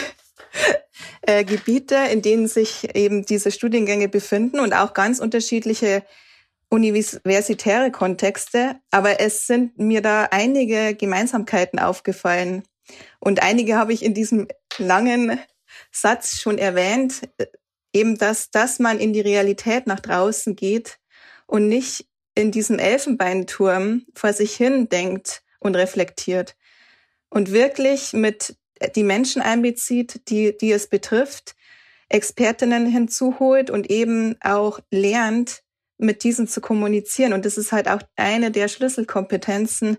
äh, 1.22 1.44
Gebiete, 1.44 1.96
in 2.10 2.22
denen 2.22 2.48
sich 2.48 2.94
eben 2.94 3.26
diese 3.26 3.50
Studiengänge 3.50 4.08
befinden 4.08 4.60
und 4.60 4.72
auch 4.72 4.94
ganz 4.94 5.18
unterschiedliche 5.18 6.02
universitäre 6.70 7.90
Kontexte. 7.90 8.76
Aber 8.90 9.20
es 9.20 9.46
sind 9.46 9.78
mir 9.78 10.00
da 10.00 10.28
einige 10.30 10.94
Gemeinsamkeiten 10.94 11.78
aufgefallen. 11.78 12.62
Und 13.18 13.42
einige 13.42 13.76
habe 13.76 13.92
ich 13.92 14.04
in 14.04 14.14
diesem 14.14 14.48
langen 14.78 15.38
Satz 15.92 16.38
schon 16.40 16.58
erwähnt, 16.58 17.28
eben 17.92 18.16
dass, 18.16 18.50
dass 18.50 18.78
man 18.78 18.98
in 18.98 19.12
die 19.12 19.20
Realität 19.20 19.86
nach 19.86 20.00
draußen 20.00 20.56
geht 20.56 20.98
und 21.46 21.68
nicht 21.68 22.06
in 22.34 22.52
diesem 22.52 22.78
Elfenbeinturm 22.78 24.06
vor 24.14 24.32
sich 24.32 24.54
hin 24.54 24.88
denkt 24.88 25.42
und 25.58 25.74
reflektiert 25.76 26.56
und 27.28 27.52
wirklich 27.52 28.12
mit 28.12 28.56
die 28.94 29.02
Menschen 29.02 29.42
einbezieht, 29.42 30.28
die, 30.28 30.56
die 30.56 30.72
es 30.72 30.88
betrifft, 30.88 31.54
Expertinnen 32.08 32.86
hinzuholt 32.86 33.70
und 33.70 33.90
eben 33.90 34.36
auch 34.40 34.80
lernt, 34.90 35.62
mit 36.00 36.24
diesen 36.24 36.48
zu 36.48 36.60
kommunizieren. 36.60 37.32
Und 37.32 37.44
das 37.44 37.58
ist 37.58 37.72
halt 37.72 37.88
auch 37.88 38.02
eine 38.16 38.50
der 38.50 38.68
Schlüsselkompetenzen, 38.68 39.98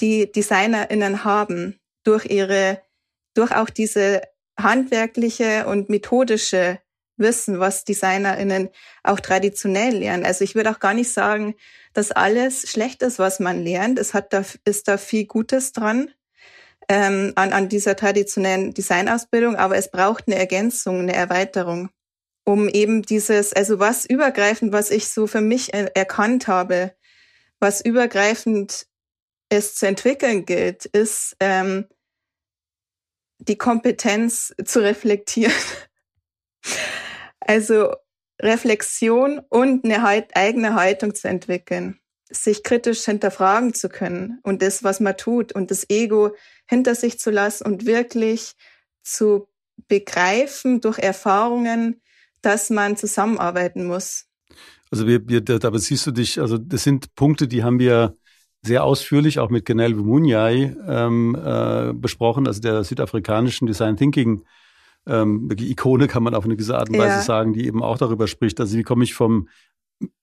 die 0.00 0.30
DesignerInnen 0.30 1.24
haben, 1.24 1.78
durch 2.04 2.26
ihre, 2.26 2.82
durch 3.34 3.54
auch 3.54 3.70
diese 3.70 4.22
handwerkliche 4.58 5.66
und 5.66 5.88
methodische 5.88 6.80
Wissen, 7.16 7.58
was 7.58 7.84
DesignerInnen 7.84 8.70
auch 9.02 9.20
traditionell 9.20 9.96
lernen. 9.96 10.24
Also 10.24 10.44
ich 10.44 10.54
würde 10.54 10.70
auch 10.70 10.78
gar 10.78 10.94
nicht 10.94 11.12
sagen, 11.12 11.54
dass 11.92 12.12
alles 12.12 12.70
schlecht 12.70 13.02
ist, 13.02 13.18
was 13.18 13.40
man 13.40 13.62
lernt. 13.62 13.98
Es 13.98 14.14
hat 14.14 14.32
da, 14.32 14.44
ist 14.64 14.88
da 14.88 14.96
viel 14.98 15.26
Gutes 15.26 15.72
dran 15.72 16.10
ähm, 16.88 17.32
an, 17.34 17.52
an 17.52 17.68
dieser 17.68 17.96
traditionellen 17.96 18.72
Designausbildung, 18.72 19.56
aber 19.56 19.76
es 19.76 19.90
braucht 19.90 20.24
eine 20.26 20.36
Ergänzung, 20.36 21.00
eine 21.00 21.14
Erweiterung, 21.14 21.90
um 22.48 22.66
eben 22.66 23.02
dieses, 23.02 23.52
also 23.52 23.78
was 23.78 24.06
übergreifend, 24.06 24.72
was 24.72 24.90
ich 24.90 25.10
so 25.10 25.26
für 25.26 25.42
mich 25.42 25.74
er 25.74 25.94
erkannt 25.94 26.48
habe, 26.48 26.94
was 27.60 27.82
übergreifend 27.82 28.86
es 29.50 29.74
zu 29.74 29.86
entwickeln 29.86 30.46
gilt, 30.46 30.86
ist 30.86 31.36
ähm, 31.40 31.86
die 33.38 33.58
Kompetenz 33.58 34.54
zu 34.64 34.80
reflektieren. 34.80 35.52
Also 37.40 37.94
Reflexion 38.42 39.40
und 39.48 39.84
eine 39.84 40.02
halt, 40.02 40.36
eigene 40.36 40.74
Haltung 40.74 41.14
zu 41.14 41.28
entwickeln, 41.28 41.98
sich 42.28 42.62
kritisch 42.62 43.04
hinterfragen 43.04 43.72
zu 43.72 43.88
können 43.88 44.38
und 44.42 44.60
das, 44.60 44.84
was 44.84 45.00
man 45.00 45.16
tut 45.16 45.54
und 45.54 45.70
das 45.70 45.88
Ego 45.88 46.34
hinter 46.66 46.94
sich 46.94 47.18
zu 47.18 47.30
lassen 47.30 47.64
und 47.64 47.86
wirklich 47.86 48.54
zu 49.02 49.48
begreifen 49.86 50.82
durch 50.82 50.98
Erfahrungen, 50.98 52.02
dass 52.42 52.70
man 52.70 52.96
zusammenarbeiten 52.96 53.86
muss. 53.86 54.26
Also 54.90 55.06
wir, 55.06 55.28
wir, 55.28 55.40
da 55.42 55.76
siehst 55.78 56.06
du 56.06 56.10
dich, 56.10 56.40
also 56.40 56.56
das 56.56 56.82
sind 56.82 57.14
Punkte, 57.14 57.46
die 57.46 57.62
haben 57.62 57.78
wir 57.78 58.16
sehr 58.62 58.84
ausführlich 58.84 59.38
auch 59.38 59.50
mit 59.50 59.64
Genel 59.66 59.98
Wumunyai 59.98 60.76
ähm, 60.86 61.36
äh, 61.36 61.92
besprochen, 61.92 62.46
also 62.46 62.60
der 62.60 62.84
südafrikanischen 62.84 63.66
Design 63.66 63.96
Thinking 63.96 64.44
ähm, 65.06 65.48
Ikone 65.58 66.06
kann 66.06 66.22
man 66.22 66.34
auf 66.34 66.44
eine 66.44 66.54
gewisse 66.56 66.76
Art 66.76 66.90
und 66.90 66.98
Weise 66.98 67.16
Ja. 67.16 67.22
sagen, 67.22 67.52
die 67.52 67.66
eben 67.66 67.82
auch 67.82 67.98
darüber 67.98 68.26
spricht, 68.26 68.60
also 68.60 68.76
wie 68.76 68.82
komme 68.82 69.04
ich 69.04 69.14
vom 69.14 69.48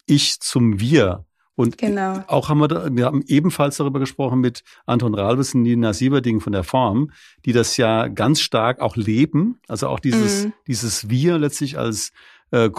Ich 0.05 0.39
zum 0.39 0.79
Wir. 0.79 1.25
Und 1.55 1.77
Genau. 1.77 2.21
auch 2.27 2.49
haben 2.49 2.59
wir, 2.59 2.67
da, 2.67 2.87
wir 2.91 3.05
haben 3.05 3.23
ebenfalls 3.27 3.77
darüber 3.77 3.99
gesprochen 3.99 4.41
mit 4.41 4.63
Anton 4.85 5.15
Ralbes 5.15 5.55
und 5.55 5.61
Nina 5.61 5.93
Sieberding 5.93 6.41
von 6.41 6.51
der 6.51 6.63
Form, 6.63 7.11
die 7.45 7.53
das 7.53 7.77
ja 7.77 8.07
ganz 8.09 8.41
stark 8.41 8.81
auch 8.81 8.97
leben. 8.97 9.59
Also 9.67 9.87
auch 9.87 9.99
dieses, 10.01 10.45
Mhm. 10.45 10.53
dieses 10.67 11.09
Wir 11.09 11.37
letztlich 11.37 11.77
als 11.77 12.11
äh, 12.51 12.69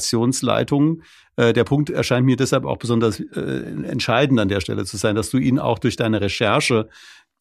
Co-Redaktionsleitung. 0.00 1.02
Äh, 1.36 1.52
der 1.52 1.64
Punkt 1.64 1.90
erscheint 1.90 2.24
mir 2.26 2.36
deshalb 2.36 2.64
auch 2.64 2.78
besonders 2.78 3.20
äh, 3.20 3.64
entscheidend 3.86 4.40
an 4.40 4.48
der 4.48 4.60
Stelle 4.60 4.84
zu 4.84 4.96
sein, 4.96 5.14
dass 5.16 5.30
du 5.30 5.38
ihn 5.38 5.58
auch 5.58 5.78
durch 5.78 5.96
deine 5.96 6.20
Recherche 6.20 6.88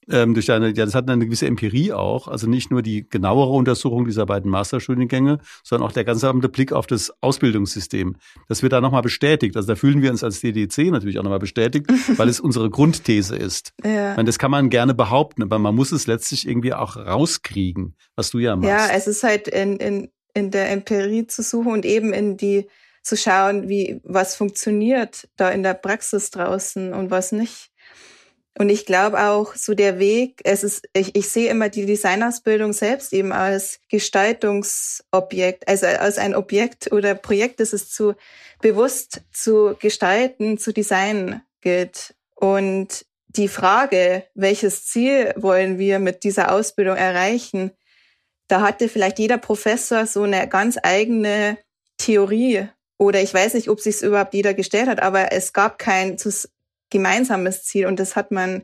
ähm, 0.09 0.33
durch 0.33 0.45
deine, 0.45 0.67
ja, 0.67 0.85
das 0.85 0.95
hat 0.95 1.09
eine 1.09 1.25
gewisse 1.25 1.47
Empirie 1.47 1.91
auch, 1.91 2.27
also 2.27 2.47
nicht 2.47 2.71
nur 2.71 2.81
die 2.81 3.07
genauere 3.09 3.51
Untersuchung 3.51 4.05
dieser 4.05 4.25
beiden 4.25 4.51
Masterstudiengänge, 4.51 5.39
sondern 5.63 5.87
auch 5.87 5.93
der 5.93 6.03
gesamte 6.03 6.49
Blick 6.49 6.71
auf 6.71 6.87
das 6.87 7.11
Ausbildungssystem. 7.21 8.15
Das 8.47 8.61
wird 8.63 8.73
da 8.73 8.81
nochmal 8.81 9.01
bestätigt. 9.01 9.55
Also 9.55 9.67
da 9.67 9.75
fühlen 9.75 10.01
wir 10.01 10.11
uns 10.11 10.23
als 10.23 10.41
DDC 10.41 10.91
natürlich 10.91 11.19
auch 11.19 11.23
nochmal 11.23 11.39
bestätigt, 11.39 11.87
weil 12.17 12.29
es 12.29 12.39
unsere 12.39 12.69
Grundthese 12.69 13.35
ist. 13.35 13.73
Ja. 13.83 14.11
Ich 14.11 14.17
meine, 14.17 14.27
das 14.27 14.39
kann 14.39 14.51
man 14.51 14.69
gerne 14.69 14.93
behaupten, 14.93 15.43
aber 15.43 15.59
man 15.59 15.75
muss 15.75 15.91
es 15.91 16.07
letztlich 16.07 16.47
irgendwie 16.47 16.73
auch 16.73 16.97
rauskriegen, 16.97 17.95
was 18.15 18.29
du 18.29 18.39
ja 18.39 18.55
machst. 18.55 18.69
Ja, 18.69 18.87
es 18.95 19.07
ist 19.07 19.23
halt 19.23 19.47
in, 19.47 19.77
in, 19.77 20.11
in 20.33 20.51
der 20.51 20.71
Empirie 20.71 21.27
zu 21.27 21.41
suchen 21.41 21.71
und 21.71 21.85
eben 21.85 22.13
in 22.13 22.37
die 22.37 22.67
zu 23.01 23.15
schauen, 23.15 23.69
wie 23.69 24.01
was 24.03 24.35
funktioniert 24.35 25.27
da 25.37 25.49
in 25.49 25.61
der 25.61 25.75
Praxis 25.75 26.31
draußen 26.31 26.91
und 26.93 27.11
was 27.11 27.31
nicht. 27.31 27.69
Und 28.57 28.69
ich 28.69 28.85
glaube 28.85 29.19
auch, 29.19 29.53
so 29.55 29.73
der 29.73 29.99
Weg, 29.99 30.39
es 30.45 30.63
ist, 30.63 30.87
ich, 30.93 31.15
ich 31.15 31.29
sehe 31.29 31.49
immer 31.49 31.67
die 31.67 31.85
Designausbildung 31.85 32.71
selbst 32.71 33.11
eben 33.11 33.33
als 33.33 33.79
Gestaltungsobjekt, 33.89 35.67
also 35.67 35.87
als 35.87 36.17
ein 36.17 36.35
Objekt 36.35 36.91
oder 36.93 37.15
Projekt, 37.15 37.59
das 37.59 37.73
es 37.73 37.89
zu 37.89 38.15
bewusst 38.61 39.21
zu 39.33 39.75
gestalten, 39.79 40.57
zu 40.57 40.71
designen 40.71 41.41
gilt. 41.59 42.15
Und 42.33 43.05
die 43.27 43.49
Frage, 43.49 44.23
welches 44.33 44.85
Ziel 44.85 45.33
wollen 45.35 45.77
wir 45.77 45.99
mit 45.99 46.23
dieser 46.23 46.53
Ausbildung 46.53 46.95
erreichen, 46.95 47.71
da 48.47 48.61
hatte 48.61 48.87
vielleicht 48.87 49.19
jeder 49.19 49.37
Professor 49.37 50.05
so 50.05 50.23
eine 50.23 50.47
ganz 50.47 50.77
eigene 50.81 51.57
Theorie. 51.97 52.67
Oder 52.97 53.21
ich 53.21 53.33
weiß 53.33 53.55
nicht, 53.55 53.67
ob 53.67 53.81
sich 53.81 53.95
es 53.95 54.01
überhaupt 54.01 54.33
jeder 54.33 54.53
gestellt 54.53 54.87
hat, 54.87 55.01
aber 55.01 55.33
es 55.33 55.51
gab 55.51 55.77
kein 55.77 56.17
gemeinsames 56.89 57.63
Ziel 57.63 57.87
und 57.87 57.99
das 57.99 58.15
hat 58.15 58.31
man 58.31 58.63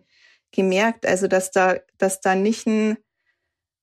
gemerkt, 0.51 1.05
also 1.05 1.27
dass 1.27 1.51
da, 1.51 1.77
dass 1.97 2.21
da 2.21 2.35
nicht 2.35 2.67
ein, 2.67 2.97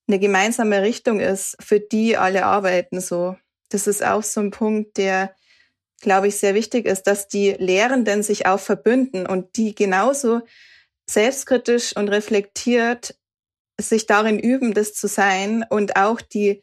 eine 0.06 0.18
gemeinsame 0.18 0.82
Richtung 0.82 1.20
ist, 1.20 1.56
für 1.60 1.80
die 1.80 2.16
alle 2.16 2.44
arbeiten 2.44 3.00
so. 3.00 3.36
Das 3.70 3.86
ist 3.86 4.04
auch 4.04 4.22
so 4.22 4.40
ein 4.40 4.50
Punkt, 4.50 4.96
der, 4.96 5.34
glaube 6.00 6.28
ich, 6.28 6.36
sehr 6.36 6.54
wichtig 6.54 6.86
ist, 6.86 7.02
dass 7.02 7.28
die 7.28 7.52
Lehrenden 7.52 8.22
sich 8.22 8.46
auch 8.46 8.60
verbünden 8.60 9.26
und 9.26 9.56
die 9.56 9.74
genauso 9.74 10.42
selbstkritisch 11.08 11.96
und 11.96 12.08
reflektiert 12.08 13.16
sich 13.80 14.06
darin 14.06 14.38
üben, 14.38 14.74
das 14.74 14.94
zu 14.94 15.06
sein 15.08 15.64
und 15.68 15.96
auch 15.96 16.20
die 16.20 16.62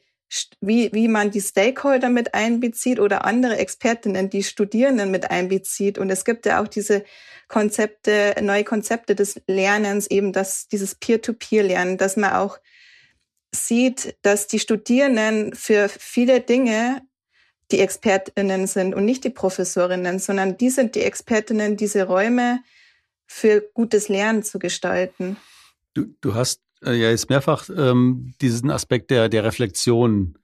wie, 0.59 0.91
wie 0.93 1.07
man 1.07 1.31
die 1.31 1.41
Stakeholder 1.41 2.09
mit 2.09 2.33
einbezieht 2.33 2.99
oder 2.99 3.25
andere 3.25 3.57
Expertinnen, 3.57 4.29
die 4.29 4.43
Studierenden 4.43 5.11
mit 5.11 5.29
einbezieht. 5.29 5.97
Und 5.97 6.09
es 6.09 6.25
gibt 6.25 6.45
ja 6.45 6.61
auch 6.61 6.67
diese 6.67 7.03
Konzepte, 7.47 8.35
neue 8.41 8.63
Konzepte 8.63 9.15
des 9.15 9.41
Lernens, 9.47 10.07
eben 10.07 10.33
das, 10.33 10.67
dieses 10.67 10.95
Peer-to-Peer-Lernen, 10.95 11.97
dass 11.97 12.17
man 12.17 12.33
auch 12.33 12.59
sieht, 13.53 14.17
dass 14.21 14.47
die 14.47 14.59
Studierenden 14.59 15.53
für 15.53 15.89
viele 15.89 16.41
Dinge 16.41 17.01
die 17.71 17.79
Expertinnen 17.79 18.67
sind 18.67 18.93
und 18.93 19.05
nicht 19.05 19.23
die 19.23 19.29
Professorinnen, 19.29 20.19
sondern 20.19 20.57
die 20.57 20.69
sind 20.69 20.95
die 20.95 21.01
Expertinnen, 21.01 21.77
diese 21.77 22.03
Räume 22.03 22.61
für 23.25 23.61
gutes 23.73 24.07
Lernen 24.07 24.43
zu 24.43 24.59
gestalten. 24.59 25.37
Du, 25.93 26.05
du 26.21 26.35
hast 26.35 26.61
ja 26.83 26.93
jetzt 26.93 27.29
mehrfach 27.29 27.69
ähm, 27.75 28.33
diesen 28.41 28.69
Aspekt 28.69 29.11
der, 29.11 29.29
der 29.29 29.43
Reflexion 29.43 30.37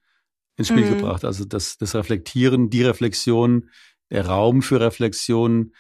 ins 0.58 0.68
Spiel 0.68 0.86
mhm. 0.86 0.98
gebracht. 0.98 1.26
Also 1.26 1.46
das, 1.46 1.78
das 1.78 1.96
Reflektieren, 1.96 2.70
die 2.70 2.84
Reflexion, 2.84 3.70
der 4.10 4.28
Raum 4.28 4.62
für 4.62 4.80
Reflexion. 4.80 5.74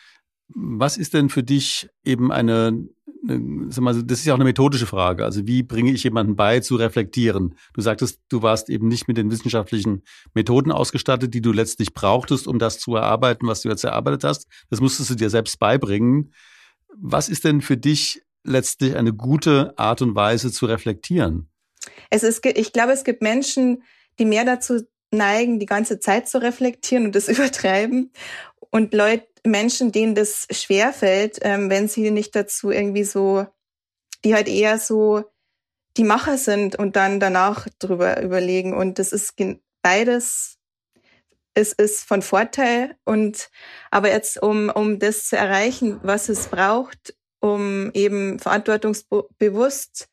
Was 0.54 0.98
ist 0.98 1.14
denn 1.14 1.30
für 1.30 1.44
dich 1.44 1.90
eben 2.04 2.32
eine, 2.32 2.88
eine 3.28 3.72
sag 3.72 3.84
mal, 3.84 4.04
das 4.04 4.20
ist 4.20 4.26
ja 4.26 4.34
auch 4.34 4.38
eine 4.38 4.46
methodische 4.46 4.86
Frage. 4.86 5.24
Also 5.24 5.48
wie 5.48 5.64
bringe 5.64 5.92
ich 5.92 6.04
jemanden 6.04 6.36
bei 6.36 6.60
zu 6.60 6.76
reflektieren? 6.76 7.56
Du 7.74 7.82
sagtest, 7.82 8.22
du 8.30 8.42
warst 8.42 8.70
eben 8.70 8.88
nicht 8.88 9.08
mit 9.08 9.18
den 9.18 9.32
wissenschaftlichen 9.32 10.04
Methoden 10.34 10.72
ausgestattet, 10.72 11.34
die 11.34 11.42
du 11.42 11.52
letztlich 11.52 11.94
brauchtest, 11.94 12.48
um 12.48 12.60
das 12.60 12.80
zu 12.80 12.96
erarbeiten, 12.96 13.48
was 13.48 13.62
du 13.62 13.70
jetzt 13.70 13.84
erarbeitet 13.84 14.24
hast. 14.24 14.48
Das 14.70 14.82
musstest 14.82 15.10
du 15.10 15.16
dir 15.16 15.30
selbst 15.30 15.60
beibringen. 15.60 16.34
Was 16.98 17.30
ist 17.30 17.46
denn 17.46 17.62
für 17.62 17.78
dich 17.78 18.22
letztlich 18.44 18.96
eine 18.96 19.14
gute 19.14 19.78
Art 19.78 20.02
und 20.02 20.16
Weise 20.16 20.52
zu 20.52 20.66
reflektieren? 20.66 21.50
Es 22.10 22.24
ist, 22.24 22.46
ich 22.46 22.74
glaube, 22.74 22.92
es 22.92 23.04
gibt 23.04 23.22
Menschen, 23.22 23.84
die 24.20 24.26
mehr 24.26 24.46
dazu 24.46 24.82
neigen, 25.12 25.60
die 25.60 25.66
ganze 25.66 26.00
Zeit 26.00 26.28
zu 26.28 26.42
reflektieren 26.42 27.06
und 27.06 27.16
das 27.16 27.28
übertreiben. 27.28 28.12
Und 28.70 28.94
Leute, 28.94 29.28
Menschen, 29.46 29.92
denen 29.92 30.16
das 30.16 30.48
schwerfällt, 30.52 31.40
ähm, 31.42 31.70
wenn 31.70 31.88
sie 31.88 32.12
nicht 32.12 32.36
dazu 32.36 32.70
irgendwie 32.70 33.04
so, 33.04 33.48
die 34.24 34.36
halt 34.36 34.48
eher 34.48 34.78
so 34.78 35.24
die 35.98 36.04
Macher 36.04 36.38
sind 36.38 36.76
und 36.78 36.96
dann 36.96 37.20
danach 37.20 37.68
drüber 37.80 38.22
überlegen. 38.22 38.74
Und 38.74 39.00
das 39.00 39.12
ist 39.12 39.36
beides, 39.82 40.58
es 41.54 41.74
ist 41.74 42.04
von 42.04 42.22
Vorteil. 42.22 42.96
Und 43.04 43.50
aber 43.90 44.10
jetzt, 44.10 44.42
um, 44.42 44.70
um 44.70 45.00
das 45.00 45.28
zu 45.28 45.38
erreichen, 45.38 46.00
was 46.04 46.30
es 46.30 46.48
braucht, 46.48 47.16
um 47.42 47.92
eben 47.94 48.40
verantwortungsbewusst 48.40 50.08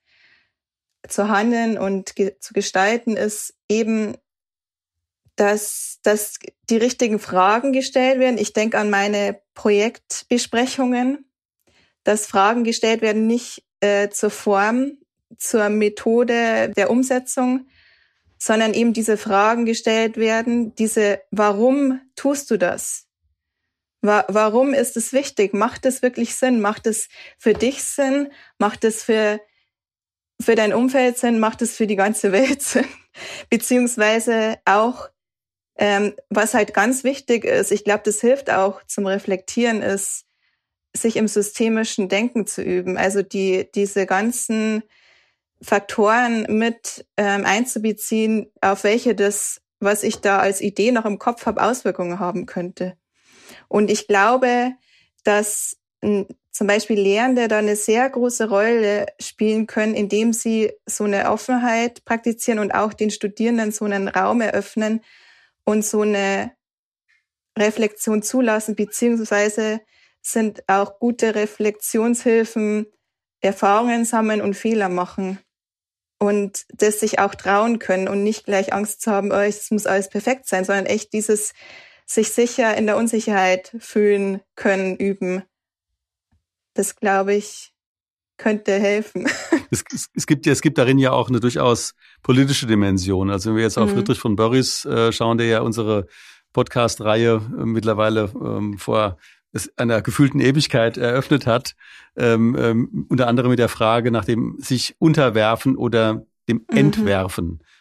zu 1.07 1.29
handeln 1.29 1.79
und 1.79 2.17
ge 2.17 2.35
zu 2.41 2.53
gestalten, 2.53 3.17
ist 3.17 3.55
eben, 3.69 4.17
dass, 5.37 6.01
dass 6.03 6.39
die 6.69 6.77
richtigen 6.77 7.21
Fragen 7.21 7.73
gestellt 7.73 8.19
werden. 8.19 8.39
Ich 8.39 8.53
denke 8.53 8.79
an 8.79 8.91
meine 8.91 9.41
Projektbesprechungen, 9.55 11.31
dass 12.03 12.27
Fragen 12.27 12.65
gestellt 12.65 13.03
werden, 13.03 13.27
nicht 13.27 13.65
äh, 13.81 14.09
zur 14.09 14.31
Form, 14.31 14.99
zur 15.37 15.69
Methode 15.69 16.71
der 16.77 16.91
Umsetzung, 16.91 17.69
sondern 18.39 18.73
eben 18.73 18.93
diese 18.93 19.17
Fragen 19.17 19.67
gestellt 19.67 20.17
werden, 20.17 20.75
diese, 20.75 21.21
warum 21.31 22.01
tust 22.17 22.51
du 22.51 22.57
das? 22.57 23.08
Warum 24.01 24.75
ist 24.75 24.97
es 24.97 25.13
wichtig? 25.13 25.55
Macht 25.55 25.85
es 25.85 26.03
wirklich 26.03 26.37
Sinn? 26.37 26.61
Macht 26.61 26.87
es 26.87 27.09
für 27.37 27.53
dich 27.53 27.83
Sinn? 27.83 28.31
Macht 28.59 28.85
es 28.85 29.03
für, 29.03 29.41
für 30.41 30.55
dein 30.55 30.73
Umfeld 30.73 31.19
Sinn? 31.19 31.41
Macht 31.41 31.63
es 31.63 31.77
für 31.77 31.87
die 31.87 31.97
ganze 31.97 32.31
Welt 32.33 32.63
Sinn? 32.63 32.87
Beziehungsweise 33.51 34.59
auch, 34.65 35.09
ähm, 35.77 36.15
was 36.31 36.55
halt 36.55 36.75
ganz 36.75 37.03
wichtig 37.03 37.45
ist, 37.45 37.73
ich 37.73 37.85
glaube, 37.85 38.03
das 38.05 38.21
hilft 38.21 38.51
auch 38.51 38.83
zum 38.85 39.07
Reflektieren, 39.07 39.83
ist, 39.83 40.27
sich 40.97 41.17
im 41.17 41.29
systemischen 41.29 42.09
Denken 42.09 42.47
zu 42.47 42.63
üben. 42.63 42.97
Also 42.97 43.23
die, 43.23 43.69
diese 43.75 44.07
ganzen 44.07 44.83
Faktoren 45.61 46.47
mit 46.49 47.07
ähm, 47.17 47.45
einzubeziehen, 47.45 48.51
auf 48.61 48.85
welche 48.85 49.15
das, 49.15 49.61
was 49.81 50.03
ich 50.03 50.21
da 50.21 50.39
als 50.39 50.61
Idee 50.61 50.93
noch 50.93 51.05
im 51.05 51.19
Kopf 51.19 51.47
habe, 51.47 51.63
Auswirkungen 51.63 52.19
haben 52.19 52.47
könnte. 52.47 52.97
Und 53.69 53.91
ich 53.91 54.07
glaube, 54.07 54.73
dass 55.25 55.77
zum 56.59 56.67
Beispiel 56.67 56.99
Lehrende 56.99 57.49
da 57.49 57.59
eine 57.59 57.77
sehr 57.77 58.09
große 58.09 58.49
Rolle 58.49 59.07
spielen 59.21 59.67
können, 59.67 59.95
indem 59.95 60.33
sie 60.33 60.73
so 60.87 61.05
eine 61.05 61.31
Offenheit 61.31 62.05
praktizieren 62.05 62.59
und 62.59 62.73
auch 62.73 62.93
den 62.93 63.11
Studierenden 63.11 63.71
so 63.71 63.85
einen 63.85 64.09
Raum 64.09 64.41
eröffnen 64.41 65.03
und 65.65 65.85
so 65.85 66.03
eine 66.03 66.53
Reflexion 67.57 68.23
zulassen, 68.23 68.75
beziehungsweise 68.75 69.81
sind 70.21 70.63
auch 70.69 70.99
gute 70.99 71.35
Reflexionshilfen, 71.35 72.87
Erfahrungen 73.41 74.05
sammeln 74.05 74.41
und 74.41 74.55
Fehler 74.55 74.89
machen 74.89 75.39
und 76.19 76.65
das 76.71 77.01
sich 77.01 77.21
auch 77.21 77.35
trauen 77.35 77.79
können 77.79 78.09
und 78.09 78.25
nicht 78.25 78.45
gleich 78.45 78.73
Angst 78.73 79.01
zu 79.01 79.13
haben, 79.13 79.31
oh, 79.31 79.37
es 79.37 79.71
muss 79.71 79.87
alles 79.87 80.09
perfekt 80.09 80.49
sein, 80.49 80.65
sondern 80.65 80.87
echt 80.87 81.13
dieses 81.13 81.53
sich 82.09 82.31
sicher 82.31 82.77
in 82.77 82.87
der 82.87 82.97
Unsicherheit 82.97 83.77
fühlen 83.79 84.41
können, 84.57 84.97
üben. 84.97 85.43
Das 86.75 86.97
glaube 86.97 87.35
ich 87.35 87.73
könnte 88.39 88.73
helfen. 88.73 89.29
Es, 89.71 89.85
es, 89.93 90.09
es, 90.15 90.27
gibt 90.27 90.47
ja, 90.47 90.53
es 90.53 90.63
gibt 90.63 90.79
darin 90.79 90.97
ja 90.97 91.13
auch 91.13 91.29
eine 91.29 91.41
durchaus 91.41 91.95
politische 92.23 92.67
Dimension. 92.67 93.29
Also 93.29 93.51
wenn 93.51 93.57
wir 93.57 93.65
jetzt 93.65 93.77
auf 93.77 93.91
mhm. 93.91 93.97
Friedrich 93.97 94.19
von 94.19 94.35
Börries 94.35 94.87
äh, 94.87 95.13
schauen, 95.13 95.37
der 95.37 95.47
ja 95.47 95.61
unsere 95.61 96.07
Podcast-Reihe 96.55 97.35
äh, 97.35 97.65
mittlerweile 97.67 98.33
ähm, 98.43 98.79
vor 98.79 99.19
einer 99.77 100.01
gefühlten 100.01 100.41
Ewigkeit 100.41 100.97
eröffnet 100.97 101.47
hat, 101.47 101.75
ähm, 102.17 102.57
ähm, 102.59 103.07
unter 103.11 103.27
anderem 103.27 103.51
mit 103.51 103.59
der 103.59 103.69
Frage 103.69 104.11
nach 104.11 104.25
dem 104.25 104.57
sich 104.59 104.97
unterwerfen 104.99 105.77
oder 105.77 106.25
dem 106.49 106.65
mhm. 106.71 106.77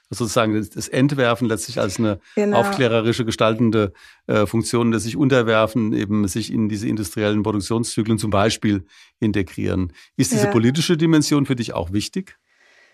Sozusagen 0.10 0.54
das 0.74 0.88
Entwerfen 0.88 1.48
letztlich 1.48 1.80
als 1.80 2.00
eine 2.00 2.20
genau. 2.36 2.60
aufklärerische, 2.60 3.26
gestaltende 3.26 3.94
äh, 4.28 4.46
Funktion, 4.46 4.92
das 4.92 5.04
sich 5.04 5.18
unterwerfen, 5.18 5.92
eben 5.92 6.28
sich 6.28 6.52
in 6.52 6.70
diese 6.70 6.88
industriellen 6.88 7.44
Produktionszyklen 7.44 8.18
zum 8.18 8.30
Beispiel 8.30 8.86
integrieren. 9.20 9.92
Ist 10.16 10.32
diese 10.32 10.46
ja. 10.46 10.52
politische 10.52 10.96
Dimension 10.96 11.46
für 11.46 11.58
dich 11.58 11.74
auch 11.74 11.92
wichtig? 11.92 12.38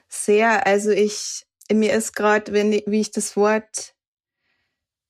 Sehr. 0.10 0.65
Also 0.65 0.89
ich, 0.89 1.45
mir 1.71 1.93
ist 1.93 2.15
gerade, 2.15 2.52
wenn 2.52 2.71
wie 2.71 3.02
ich 3.02 3.12
das 3.12 3.36
Wort 3.36 3.93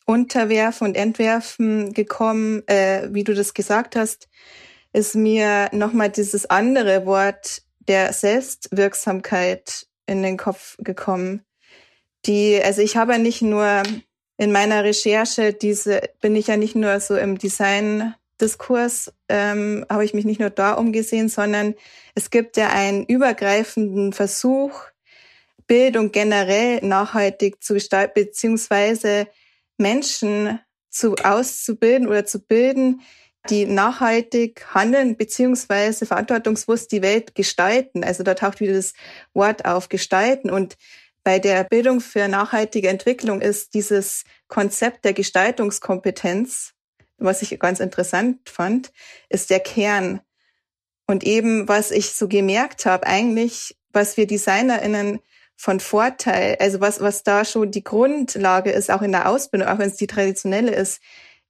Unterwerfen 0.06 0.88
und 0.88 0.96
Entwerfen 0.96 1.94
gekommen, 1.94 2.68
äh, 2.68 3.08
wie 3.12 3.24
du 3.24 3.34
das 3.34 3.54
gesagt 3.54 3.96
hast, 3.96 4.28
ist 4.92 5.16
mir 5.16 5.70
nochmal 5.72 6.10
dieses 6.10 6.50
andere 6.50 7.06
Wort 7.06 7.64
der 7.88 8.14
Selbstwirksamkeit 8.14 9.88
in 10.06 10.24
den 10.24 10.38
Kopf 10.38 10.78
gekommen. 10.80 11.42
Die, 12.26 12.62
also 12.64 12.82
ich 12.82 12.96
habe 12.96 13.20
nicht 13.20 13.42
nur 13.42 13.84
in 14.38 14.52
meiner 14.52 14.84
Recherche 14.84 15.54
diese, 15.54 16.02
bin 16.22 16.36
ich 16.36 16.48
ja 16.48 16.58
nicht 16.58 16.76
nur 16.76 17.00
so 17.00 17.16
im 17.16 17.38
Design-Diskurs, 17.38 19.14
ähm, 19.30 19.86
habe 19.90 20.06
ich 20.06 20.14
mich 20.14 20.26
nicht 20.26 20.40
nur 20.40 20.50
da 20.50 20.74
umgesehen, 20.74 21.30
sondern 21.30 21.76
es 22.16 22.30
gibt 22.30 22.58
ja 22.58 22.70
einen 22.70 23.06
übergreifenden 23.06 24.14
Versuch, 24.14 24.82
Bildung 25.68 26.12
generell 26.12 26.86
nachhaltig 26.86 27.64
zu 27.64 27.74
gestalten, 27.74 28.14
beziehungsweise 28.16 29.28
Menschen 29.78 30.60
zu 30.90 31.16
auszubilden 31.16 32.08
oder 32.08 32.26
zu 32.26 32.40
bilden, 32.40 33.02
die 33.50 33.66
nachhaltig 33.66 34.66
handeln 34.74 35.18
beziehungsweise 35.18 36.06
verantwortungsbewusst 36.06 36.92
die 36.92 37.02
Welt 37.02 37.36
gestalten. 37.36 38.04
Also 38.04 38.24
da 38.24 38.36
taucht 38.36 38.62
wieder 38.62 38.74
das 38.74 38.94
Wort 39.34 39.66
auf, 39.66 39.90
gestalten. 39.90 40.50
Und 40.50 40.78
bei 41.24 41.40
der 41.40 41.64
Bildung 41.64 42.02
für 42.02 42.28
nachhaltige 42.28 42.90
Entwicklung 42.90 43.42
ist 43.42 43.74
dieses 43.74 44.24
Konzept 44.48 45.06
der 45.06 45.14
Gestaltungskompetenz, 45.14 46.74
was 47.18 47.42
ich 47.42 47.58
ganz 47.60 47.80
interessant 47.80 48.50
fand, 48.50 48.92
ist 49.30 49.50
der 49.50 49.60
Kern. 49.60 50.22
Und 51.08 51.24
eben, 51.24 51.68
was 51.68 51.92
ich 51.92 52.14
so 52.14 52.28
gemerkt 52.28 52.86
habe, 52.86 53.08
eigentlich, 53.08 53.78
was 53.92 54.18
wir 54.18 54.28
DesignerInnen 54.28 55.20
von 55.56 55.80
Vorteil, 55.80 56.58
also 56.60 56.82
was, 56.82 57.00
was 57.00 57.24
da 57.24 57.46
schon 57.46 57.72
die 57.72 57.84
Grundlage 57.84 58.72
ist, 58.72 58.92
auch 58.92 59.02
in 59.02 59.12
der 59.12 59.30
Ausbildung, 59.30 59.68
auch 59.68 59.80
wenn 59.80 59.90
es 59.90 59.98
die 59.98 60.08
traditionelle 60.08 60.72
ist, 60.72 61.02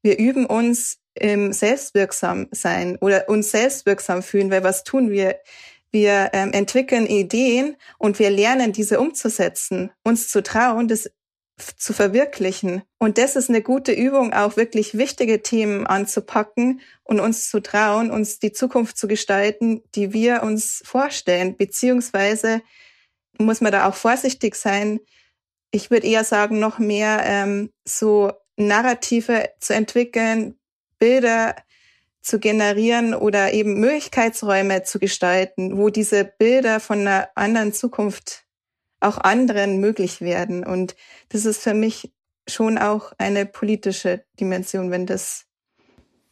wir 0.02 0.20
üben 0.20 0.46
uns 0.46 1.00
im 1.16 1.54
selbstwirksam 1.54 2.48
sein 2.52 2.98
oder 2.98 3.30
uns 3.30 3.52
selbstwirksam 3.52 4.24
fühlen, 4.24 4.52
weil 4.52 4.64
was 4.64 4.84
tun 4.84 5.10
wir? 5.12 5.40
Wir 5.94 6.32
ähm, 6.34 6.52
entwickeln 6.54 7.06
Ideen 7.06 7.78
und 8.00 8.18
wir 8.18 8.32
lernen, 8.32 8.74
diese 8.74 9.00
umzusetzen, 9.00 9.92
uns 10.04 10.28
zu 10.28 10.42
trauen, 10.42 10.88
das 10.88 11.10
zu 11.78 11.94
verwirklichen. 11.94 12.82
Und 12.98 13.20
das 13.20 13.36
ist 13.36 13.50
eine 13.50 13.62
gute 13.62 13.92
Übung, 13.92 14.34
auch 14.34 14.58
wirklich 14.58 14.98
wichtige 14.98 15.44
Themen 15.44 15.86
anzupacken 15.86 16.82
und 17.04 17.20
uns 17.20 17.48
zu 17.50 17.62
trauen, 17.62 18.10
uns 18.10 18.40
die 18.40 18.52
Zukunft 18.52 18.98
zu 18.98 19.08
gestalten, 19.08 19.84
die 19.94 20.14
wir 20.14 20.42
uns 20.42 20.82
vorstellen. 20.84 21.56
Beziehungsweise 21.58 22.64
muss 23.38 23.62
man 23.62 23.72
da 23.72 23.88
auch 23.88 23.96
vorsichtig 23.96 24.56
sein. 24.56 25.00
Ich 25.70 25.92
würde 25.92 26.08
eher 26.08 26.24
sagen, 26.24 26.58
noch 26.58 26.80
mehr 26.80 27.22
ähm, 27.24 27.72
so 27.86 28.34
Narrative 28.58 29.50
zu 29.60 29.76
entwickeln, 29.76 30.58
Bilder 30.98 31.56
zu 32.24 32.40
generieren 32.40 33.14
oder 33.14 33.54
eben 33.54 33.80
Möglichkeitsräume 33.80 34.84
zu 34.84 34.98
gestalten, 34.98 35.78
wo 35.78 35.90
diese 35.90 36.24
Bilder 36.24 36.80
von 36.80 37.02
einer 37.02 37.28
anderen 37.36 37.74
Zukunft 37.74 38.46
auch 39.02 39.18
anderen 39.18 39.80
möglich 39.80 40.22
werden. 40.22 40.66
Und 40.66 40.96
das 41.30 41.46
ist 41.46 41.62
für 41.62 41.74
mich 41.74 42.14
schon 42.48 42.78
auch 42.78 43.12
eine 43.18 43.46
politische 43.46 44.24
Dimension, 44.40 44.90
wenn 44.90 45.06
das 45.06 45.46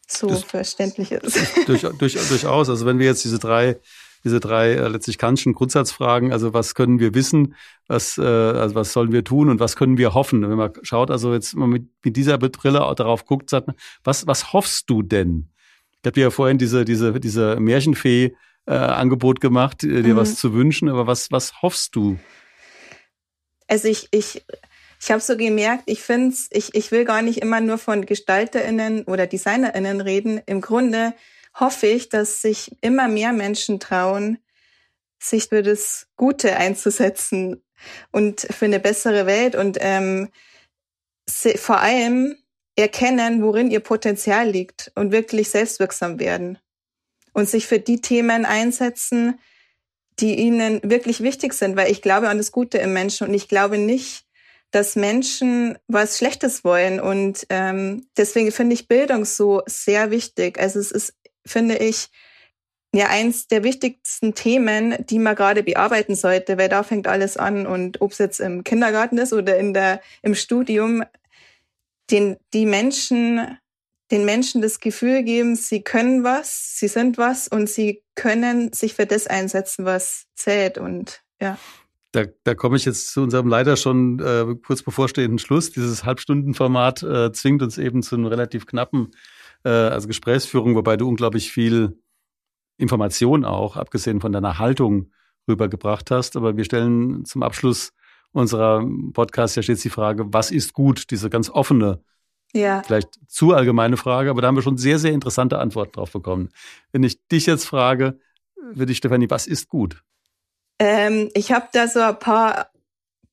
so 0.08 0.28
das, 0.28 0.44
verständlich 0.44 1.12
ist. 1.12 1.38
Durch, 1.68 1.82
durch, 1.82 2.14
durchaus. 2.28 2.70
Also 2.70 2.86
wenn 2.86 3.00
wir 3.00 3.06
jetzt 3.06 3.24
diese 3.24 3.40
drei 3.40 3.78
diese 4.24 4.40
drei 4.40 4.74
äh, 4.74 4.88
letztlich 4.88 5.18
Kantschen 5.18 5.54
Grundsatzfragen, 5.54 6.32
also 6.32 6.54
was 6.54 6.76
können 6.76 7.00
wir 7.00 7.14
wissen, 7.14 7.56
was, 7.88 8.18
äh, 8.18 8.22
also 8.22 8.76
was 8.76 8.94
sollen 8.94 9.12
wir 9.12 9.24
tun 9.24 9.50
und 9.50 9.60
was 9.60 9.76
können 9.76 9.98
wir 9.98 10.14
hoffen? 10.14 10.48
Wenn 10.48 10.58
man 10.58 10.74
schaut, 10.84 11.10
also 11.10 11.34
jetzt 11.34 11.56
mal 11.56 11.68
mit, 11.68 11.88
mit 12.04 12.16
dieser 12.18 12.38
Brille 12.38 12.86
auch 12.86 12.96
darauf 12.96 13.26
guckt, 13.26 13.50
sagt 13.50 13.68
man, 13.68 13.76
was, 14.04 14.28
was 14.28 14.54
hoffst 14.54 14.90
du 14.90 15.02
denn? 15.02 15.51
Ich 16.02 16.08
habe 16.08 16.14
dir 16.14 16.24
ja 16.24 16.30
vorhin 16.32 16.58
diese, 16.58 16.84
diese, 16.84 17.20
diese 17.20 17.60
Märchenfee 17.60 18.36
äh, 18.66 18.74
Angebot 18.74 19.40
gemacht, 19.40 19.84
dir 19.84 20.04
mhm. 20.04 20.16
was 20.16 20.36
zu 20.36 20.54
wünschen, 20.54 20.90
aber 20.90 21.08
was, 21.08 21.32
was 21.32 21.62
hoffst 21.62 21.96
du? 21.96 22.18
Also 23.68 23.88
ich, 23.88 24.08
ich, 24.12 24.44
ich 25.00 25.12
habe 25.12 25.22
so 25.22 25.38
gemerkt, 25.38 25.84
ich 25.86 26.02
finde 26.02 26.36
ich, 26.50 26.76
ich 26.76 26.92
will 26.92 27.06
gar 27.06 27.22
nicht 27.22 27.40
immer 27.40 27.62
nur 27.62 27.78
von 27.78 28.06
GestalterInnen 28.06 29.04
oder 29.04 29.28
DesignerInnen 29.28 30.02
reden. 30.02 30.42
Im 30.46 30.62
Grunde 30.62 31.14
hoffe 31.54 31.88
ich, 31.88 32.10
dass 32.10 32.42
sich 32.42 32.76
immer 32.82 33.08
mehr 33.08 33.34
Menschen 33.34 33.80
trauen, 33.80 34.40
sich 35.20 35.50
für 35.50 35.64
das 35.64 36.08
Gute 36.16 36.56
einzusetzen 36.56 37.64
und 38.12 38.42
für 38.42 38.66
eine 38.66 38.80
bessere 38.80 39.26
Welt 39.26 39.56
und 39.56 39.78
ähm, 39.82 40.30
vor 41.28 41.80
allem 41.80 42.36
erkennen, 42.76 43.44
worin 43.44 43.72
ihr 43.72 43.80
Potenzial 43.80 44.50
liegt 44.50 44.92
und 44.96 45.12
wirklich 45.12 45.50
selbstwirksam 45.50 46.20
werden. 46.20 46.58
Und 47.34 47.50
sich 47.50 47.68
für 47.68 47.80
die 47.80 48.02
Themen 48.02 48.46
einsetzen, 48.46 49.40
die 50.20 50.36
ihnen 50.36 50.82
wirklich 50.84 51.22
wichtig 51.22 51.54
sind, 51.54 51.78
weil 51.78 51.92
ich 51.92 52.02
glaube 52.02 52.30
an 52.30 52.38
das 52.38 52.52
Gute 52.52 52.78
im 52.78 52.94
Menschen. 52.94 53.28
Und 53.28 53.34
ich 53.34 53.48
glaube 53.48 53.78
nicht, 53.78 54.26
dass 54.72 54.96
Menschen 54.96 55.78
was 55.88 56.18
Schlechtes 56.18 56.64
wollen. 56.64 57.00
Und 57.00 57.46
ähm, 57.50 58.08
deswegen 58.18 58.52
finde 58.52 58.74
ich 58.74 58.88
Bildung 58.88 59.26
so 59.26 59.62
sehr 59.66 60.12
wichtig. 60.12 60.60
Also 60.60 60.80
es 60.80 60.92
ist 60.92 61.14
finde 61.46 61.78
ich, 61.78 62.10
ja 62.94 63.08
eins 63.08 63.48
der 63.48 63.64
wichtigsten 63.64 64.34
Themen, 64.34 64.96
die 65.08 65.20
man 65.20 65.36
gerade 65.36 65.64
bearbeiten 65.64 66.16
sollte, 66.16 66.58
weil 66.58 66.70
da 66.70 66.84
fängt 66.84 67.08
alles 67.08 67.38
an. 67.38 67.66
Und 67.66 68.02
ob 68.02 68.12
es 68.12 68.18
jetzt 68.18 68.40
im 68.40 68.64
Kindergarten 68.64 69.18
ist 69.18 69.34
oder 69.34 69.58
in 69.58 69.74
der 69.74 70.02
im 70.22 70.36
Studium, 70.36 71.04
den 72.12 72.38
die 72.54 72.66
Menschen 72.66 73.58
den 74.12 74.26
Menschen 74.26 74.62
das 74.62 74.80
Gefühl 74.80 75.24
geben, 75.24 75.56
sie 75.56 75.84
können 75.84 76.24
was, 76.24 76.78
sie 76.78 76.90
sind 76.90 77.18
was 77.18 77.48
und 77.48 77.70
sie 77.70 78.04
können 78.16 78.74
sich 78.74 78.94
für 78.94 79.06
das 79.06 79.26
einsetzen, 79.26 79.86
was 79.86 80.26
zählt 80.36 80.78
und 80.78 81.24
ja. 81.42 81.58
Da, 82.12 82.26
da 82.44 82.56
komme 82.56 82.76
ich 82.76 82.84
jetzt 82.84 83.14
zu 83.14 83.22
unserem 83.22 83.48
leider 83.48 83.78
schon 83.78 84.20
äh, 84.20 84.56
kurz 84.66 84.84
bevorstehenden 84.84 85.40
Schluss. 85.40 85.72
Dieses 85.72 86.04
Halbstundenformat 86.04 87.04
äh, 87.04 87.32
zwingt 87.32 87.62
uns 87.62 87.78
eben 87.78 88.04
zu 88.04 88.16
einem 88.16 88.26
relativ 88.26 88.66
knappen 88.66 89.12
äh, 89.64 89.70
also 89.70 90.10
Gesprächsführung, 90.10 90.76
wobei 90.76 90.98
du 90.98 91.08
unglaublich 91.08 91.54
viel 91.54 91.98
Information 92.78 93.46
auch, 93.46 93.78
abgesehen 93.78 94.20
von 94.20 94.34
deiner 94.34 94.60
Haltung, 94.60 95.12
rübergebracht 95.48 96.12
hast. 96.12 96.36
Aber 96.36 96.58
wir 96.58 96.66
stellen 96.66 97.24
zum 97.26 97.44
Abschluss 97.44 97.94
unserer 98.34 98.86
Podcast 99.14 99.56
ja 99.56 99.64
stets 99.64 99.82
die 99.82 99.90
Frage, 99.90 100.34
was 100.34 100.52
ist 100.52 100.74
gut? 100.74 101.12
Diese 101.12 101.30
ganz 101.30 101.50
offene, 101.50 102.04
ja. 102.54 102.82
vielleicht 102.84 103.20
zu 103.28 103.54
allgemeine 103.54 103.98
Frage, 103.98 104.30
aber 104.30 104.42
da 104.42 104.48
haben 104.48 104.56
wir 104.56 104.62
schon 104.62 104.78
sehr, 104.78 105.00
sehr 105.00 105.12
interessante 105.12 105.60
Antworten 105.60 105.94
drauf 105.94 106.12
bekommen. 106.12 106.50
Wenn 106.92 107.04
ich 107.04 107.26
dich 107.28 107.46
jetzt 107.46 107.66
frage, 107.66 108.20
würde 108.56 108.92
ich, 108.92 109.00
Stefanie, 109.00 109.30
was 109.30 109.48
ist 109.48 109.68
gut? 109.68 110.04
Ähm, 110.80 111.30
ich 111.34 111.52
habe 111.52 111.68
da 111.74 111.88
so 111.88 112.00
ein 112.00 112.18
paar, 112.20 112.72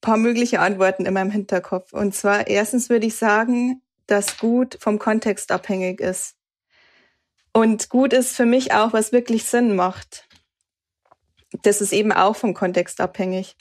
paar 0.00 0.16
mögliche 0.16 0.60
Antworten 0.60 1.06
in 1.06 1.14
meinem 1.14 1.30
Hinterkopf. 1.30 1.92
Und 1.92 2.14
zwar 2.14 2.46
erstens 2.46 2.90
würde 2.90 3.06
ich 3.06 3.16
sagen, 3.16 3.82
dass 4.06 4.38
gut 4.38 4.78
vom 4.80 4.98
Kontext 4.98 5.52
abhängig 5.52 6.00
ist. 6.00 6.34
Und 7.52 7.88
gut 7.88 8.12
ist 8.12 8.36
für 8.36 8.46
mich 8.46 8.72
auch, 8.72 8.92
was 8.92 9.12
wirklich 9.12 9.44
Sinn 9.44 9.76
macht. 9.76 10.28
Das 11.62 11.80
ist 11.80 11.92
eben 11.92 12.12
auch 12.12 12.36
vom 12.36 12.54
Kontext 12.54 13.00
abhängig. 13.00 13.56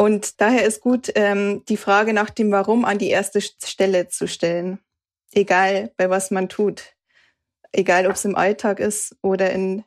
Und 0.00 0.40
daher 0.40 0.64
ist 0.64 0.80
gut, 0.80 1.10
ähm, 1.16 1.64
die 1.68 1.76
Frage 1.76 2.12
nach 2.12 2.30
dem 2.30 2.52
Warum 2.52 2.84
an 2.84 2.98
die 2.98 3.10
erste 3.10 3.40
Stelle 3.40 4.08
zu 4.08 4.28
stellen. 4.28 4.78
Egal, 5.32 5.92
bei 5.96 6.08
was 6.08 6.30
man 6.30 6.48
tut. 6.48 6.94
Egal, 7.72 8.06
ob 8.06 8.12
es 8.12 8.24
im 8.24 8.36
Alltag 8.36 8.78
ist 8.78 9.16
oder 9.22 9.50
in, 9.50 9.84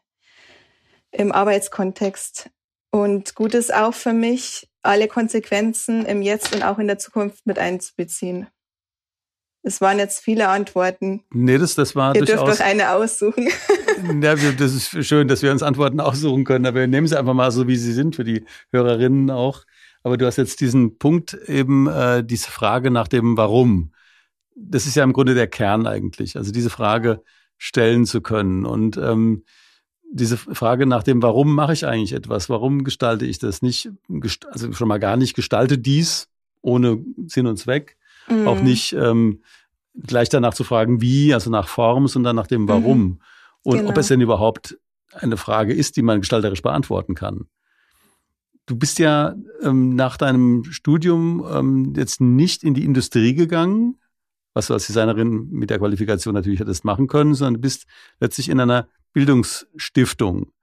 im 1.12 1.32
Arbeitskontext. 1.32 2.50
Und 2.92 3.36
gut 3.36 3.54
ist 3.54 3.74
auch 3.74 3.94
für 3.94 4.12
mich, 4.12 4.70
alle 4.84 5.08
Konsequenzen 5.08 6.06
im 6.06 6.22
Jetzt 6.22 6.54
und 6.54 6.64
auch 6.64 6.78
in 6.78 6.88
der 6.88 7.00
Zukunft 7.00 7.46
mit 7.46 7.58
einzubeziehen. 7.58 8.48
Es 9.64 9.80
waren 9.80 9.98
jetzt 9.98 10.24
viele 10.24 10.50
Antworten. 10.50 11.24
Nee, 11.32 11.58
das, 11.58 11.76
das 11.76 11.96
war 11.96 12.16
Ihr 12.16 12.26
durchaus... 12.26 12.46
dürft 12.46 12.60
doch 12.60 12.66
eine 12.66 12.92
aussuchen. 12.92 13.48
ja, 14.22 14.36
das 14.36 14.74
ist 14.74 15.06
schön, 15.06 15.28
dass 15.28 15.42
wir 15.42 15.52
uns 15.52 15.64
Antworten 15.64 16.00
aussuchen 16.00 16.44
können, 16.44 16.66
aber 16.66 16.82
wir 16.82 16.88
nehmen 16.88 17.08
sie 17.08 17.18
einfach 17.18 17.36
mal 17.36 17.52
so, 17.52 17.68
wie 17.68 17.78
sie 17.78 17.94
sind, 17.94 18.16
für 18.16 18.24
die 18.24 18.44
Hörerinnen 18.72 19.30
auch. 19.30 19.64
Aber 20.04 20.18
du 20.18 20.26
hast 20.26 20.38
jetzt 20.38 20.62
diesen 20.62 20.98
Punkt 20.98 21.34
eben, 21.34 21.88
äh, 21.88 22.24
diese 22.24 22.50
Frage 22.50 22.92
nach 22.92 23.08
dem 23.08 23.38
Warum. 23.38 23.92
Das 24.56 24.86
ist 24.86 24.96
ja 24.96 25.04
im 25.04 25.14
Grunde 25.14 25.36
der 25.36 25.48
Kern 25.48 25.88
eigentlich. 25.88 26.38
Also 26.38 26.52
diese 26.52 26.70
Frage 26.70 27.22
stellen 27.58 28.06
zu 28.06 28.22
können. 28.22 28.66
Und 28.66 28.98
ähm, 28.98 29.44
diese 30.12 30.38
Frage 30.38 30.86
nach 30.86 31.04
dem, 31.04 31.22
warum 31.22 31.54
mache 31.56 31.74
ich 31.74 31.86
eigentlich 31.86 32.14
etwas? 32.14 32.50
Warum 32.50 32.84
gestalte 32.84 33.26
ich 33.26 33.40
das 33.40 33.62
nicht? 33.62 33.92
Also 34.50 34.74
schon 34.74 34.88
mal 34.88 35.00
gar 35.00 35.18
nicht 35.18 35.36
gestalte 35.36 35.78
dies 35.78 36.28
ohne 36.62 37.04
Sinn 37.28 37.48
und 37.48 37.58
Zweck 37.58 37.98
Mhm. 38.28 38.48
Auch 38.48 38.60
nicht 38.60 38.94
ähm, 38.94 39.42
gleich 39.96 40.30
danach 40.30 40.54
zu 40.54 40.64
fragen, 40.64 41.02
wie, 41.02 41.34
also 41.34 41.50
nach 41.50 41.68
Form, 41.68 42.08
sondern 42.08 42.36
nach 42.36 42.48
dem 42.48 42.68
Warum. 42.68 43.02
Mhm. 43.02 43.20
Und 43.64 43.78
genau. 43.78 43.90
ob 43.90 43.98
es 43.98 44.08
denn 44.08 44.22
überhaupt 44.22 44.78
eine 45.14 45.38
Frage 45.38 45.74
ist, 45.74 45.98
die 45.98 46.02
man 46.02 46.22
gestalterisch 46.22 46.62
beantworten 46.62 47.16
kann. 47.16 47.48
Du 48.72 48.78
bist 48.78 49.00
ja 49.00 49.36
ähm, 49.62 49.96
nach 49.96 50.16
deinem 50.16 50.64
Studium 50.64 51.46
ähm, 51.52 51.94
jetzt 51.98 52.22
nicht 52.22 52.64
in 52.64 52.74
die 52.74 52.86
Industrie 52.86 53.36
gegangen, 53.36 54.00
was 54.54 54.68
du 54.68 54.74
als 54.74 54.88
Designerin 54.88 55.50
mit 55.52 55.70
der 55.70 55.80
Qualifikation 55.80 56.34
natürlich 56.34 56.62
hättest 56.62 56.86
machen 56.86 57.08
können, 57.08 57.34
sondern 57.34 57.56
du 57.56 57.60
bist 57.60 57.86
letztlich 58.22 58.48
in 58.48 58.62
einer 58.62 58.88
Bildungsstiftung. 59.12 60.54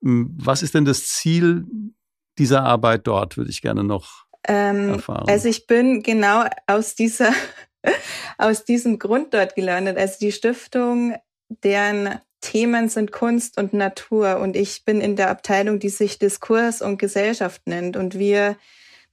Hm, 0.00 0.34
was 0.40 0.62
ist 0.62 0.72
denn 0.72 0.86
das 0.86 1.06
Ziel 1.06 1.66
dieser 2.38 2.62
Arbeit 2.62 3.06
dort, 3.06 3.36
würde 3.36 3.50
ich 3.50 3.60
gerne 3.60 3.84
noch 3.84 4.24
ähm, 4.48 4.94
erfahren. 4.94 5.28
Also 5.28 5.50
ich 5.50 5.66
bin 5.66 6.02
genau 6.02 6.44
aus 6.66 6.94
dieser, 6.94 7.30
aus 8.38 8.64
diesem 8.64 8.98
Grund 8.98 9.34
dort 9.34 9.54
gelandet. 9.54 9.98
Also 9.98 10.14
die 10.18 10.32
Stiftung, 10.32 11.14
deren 11.50 12.20
Themen 12.44 12.90
sind 12.90 13.10
Kunst 13.10 13.56
und 13.56 13.72
Natur 13.72 14.36
und 14.38 14.54
ich 14.54 14.84
bin 14.84 15.00
in 15.00 15.16
der 15.16 15.30
Abteilung, 15.30 15.78
die 15.78 15.88
sich 15.88 16.18
Diskurs 16.18 16.82
und 16.82 16.98
Gesellschaft 16.98 17.62
nennt 17.66 17.96
und 17.96 18.18
wir, 18.18 18.56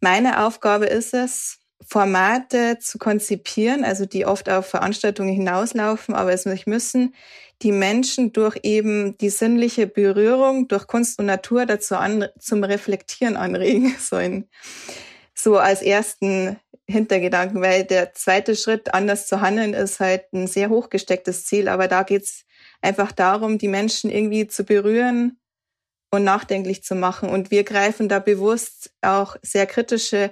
meine 0.01 0.45
Aufgabe 0.45 0.85
ist 0.85 1.13
es, 1.13 1.59
Formate 1.87 2.77
zu 2.79 2.97
konzipieren, 2.97 3.85
also 3.85 4.05
die 4.05 4.25
oft 4.25 4.49
auf 4.49 4.67
Veranstaltungen 4.67 5.33
hinauslaufen, 5.33 6.13
aber 6.13 6.33
es 6.33 6.45
müssen 6.65 7.15
die 7.61 7.71
Menschen 7.71 8.33
durch 8.33 8.59
eben 8.63 9.17
die 9.17 9.29
sinnliche 9.29 9.87
Berührung 9.87 10.67
durch 10.67 10.85
Kunst 10.87 11.17
und 11.17 11.27
Natur 11.27 11.65
dazu 11.65 11.95
an, 11.95 12.27
zum 12.37 12.63
Reflektieren 12.65 13.37
anregen 13.37 13.95
sollen. 13.99 14.49
So 15.33 15.57
als 15.57 15.81
ersten 15.81 16.59
Hintergedanken, 16.85 17.61
weil 17.61 17.85
der 17.85 18.13
zweite 18.13 18.57
Schritt, 18.57 18.93
anders 18.93 19.27
zu 19.27 19.39
handeln, 19.39 19.73
ist 19.73 20.01
halt 20.01 20.33
ein 20.33 20.47
sehr 20.47 20.69
hochgestecktes 20.69 21.45
Ziel. 21.45 21.69
Aber 21.69 21.87
da 21.87 22.03
geht's 22.03 22.45
einfach 22.81 23.11
darum, 23.11 23.57
die 23.57 23.67
Menschen 23.67 24.09
irgendwie 24.09 24.47
zu 24.47 24.63
berühren 24.63 25.39
und 26.11 26.23
nachdenklich 26.23 26.83
zu 26.83 26.95
machen. 26.95 27.29
Und 27.29 27.51
wir 27.51 27.63
greifen 27.63 28.09
da 28.09 28.19
bewusst 28.19 28.91
auch 29.01 29.37
sehr 29.41 29.65
kritische 29.65 30.31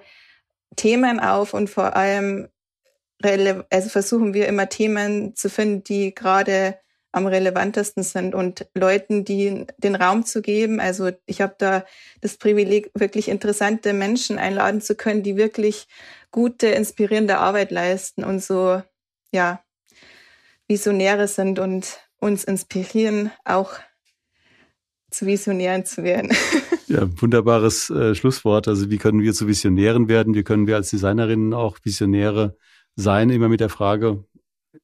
Themen 0.75 1.19
auf 1.19 1.53
und 1.53 1.69
vor 1.69 1.95
allem 1.95 2.49
also 3.21 3.89
versuchen 3.89 4.33
wir 4.33 4.47
immer 4.47 4.69
Themen 4.69 5.35
zu 5.35 5.49
finden, 5.49 5.83
die 5.83 6.15
gerade 6.15 6.79
am 7.11 7.25
relevantesten 7.25 8.03
sind 8.03 8.35
und 8.35 8.67
Leuten, 8.75 9.25
die 9.25 9.65
den 9.77 9.95
Raum 9.95 10.25
zu 10.25 10.41
geben. 10.41 10.79
Also 10.79 11.11
ich 11.25 11.41
habe 11.41 11.55
da 11.57 11.83
das 12.21 12.37
Privileg, 12.37 12.91
wirklich 12.93 13.29
interessante 13.29 13.93
Menschen 13.93 14.37
einladen 14.37 14.79
zu 14.79 14.95
können, 14.95 15.23
die 15.23 15.35
wirklich 15.35 15.87
gute, 16.31 16.67
inspirierende 16.67 17.39
Arbeit 17.39 17.71
leisten 17.71 18.23
und 18.23 18.43
so, 18.43 18.81
ja, 19.31 19.63
Visionäre 20.67 21.27
sind 21.27 21.57
und 21.57 21.99
uns 22.19 22.43
inspirieren, 22.43 23.31
auch 23.45 23.71
zu 25.11 25.25
Visionären 25.25 25.85
zu 25.85 26.03
werden. 26.03 26.31
Ja, 26.91 27.07
wunderbares 27.21 27.91
äh, 27.91 28.15
Schlusswort. 28.15 28.67
Also 28.67 28.89
wie 28.89 28.97
können 28.97 29.21
wir 29.21 29.35
zu 29.35 29.47
Visionären 29.47 30.07
werden? 30.07 30.33
Wie 30.33 30.41
können 30.41 30.65
wir 30.65 30.75
als 30.75 30.89
Designerinnen 30.89 31.53
auch 31.53 31.77
Visionäre 31.83 32.57
sein? 32.95 33.29
Immer 33.29 33.47
mit 33.47 33.59
der 33.59 33.69
Frage, 33.69 34.23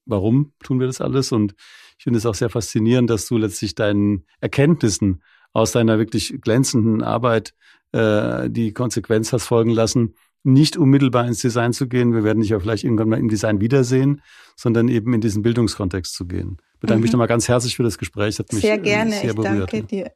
warum 0.06 0.54
tun 0.64 0.80
wir 0.80 0.86
das 0.86 1.02
alles? 1.02 1.32
Und 1.32 1.56
ich 1.98 2.04
finde 2.04 2.20
es 2.20 2.28
auch 2.28 2.36
sehr 2.36 2.52
faszinierend, 2.52 3.10
dass 3.10 3.26
du 3.26 3.40
letztlich 3.40 3.74
deinen 3.74 4.28
Erkenntnissen 4.40 5.24
aus 5.52 5.72
deiner 5.72 5.98
wirklich 5.98 6.40
glänzenden 6.42 7.02
Arbeit 7.02 7.56
äh, 7.92 8.52
die 8.52 8.72
Konsequenz 8.72 9.34
hast 9.34 9.48
folgen 9.48 9.72
lassen, 9.72 10.14
nicht 10.44 10.78
unmittelbar 10.78 11.26
ins 11.26 11.40
Design 11.40 11.74
zu 11.74 11.88
gehen. 11.88 12.14
Wir 12.14 12.24
werden 12.24 12.42
dich 12.42 12.50
ja 12.50 12.60
vielleicht 12.60 12.84
irgendwann 12.84 13.10
mal 13.10 13.20
im 13.20 13.30
Design 13.30 13.62
wiedersehen, 13.62 14.22
sondern 14.56 14.90
eben 14.90 15.12
in 15.14 15.22
diesen 15.22 15.42
Bildungskontext 15.42 16.14
zu 16.14 16.28
gehen. 16.28 16.58
Ich 16.86 16.88
bedanke 16.88 17.00
mhm. 17.00 17.04
mich 17.06 17.12
nochmal 17.14 17.28
ganz 17.28 17.48
herzlich 17.48 17.76
für 17.76 17.82
das 17.82 17.98
Gespräch. 17.98 18.38
Hat 18.38 18.54
mich 18.54 18.62
sehr 18.62 18.78
gerne. 18.78 19.10
Sehr 19.10 19.32
ich 19.32 19.36
berührt. 19.36 19.74
danke 19.74 19.88
dir. 19.88 20.12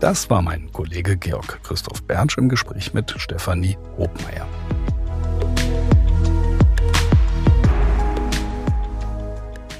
Das 0.00 0.28
war 0.28 0.42
mein 0.42 0.72
Kollege 0.72 1.16
Georg 1.16 1.60
Christoph 1.62 2.02
Bernsch 2.02 2.36
im 2.36 2.48
Gespräch 2.48 2.92
mit 2.92 3.14
Stefanie 3.16 3.78
Hobmeier. 3.96 4.48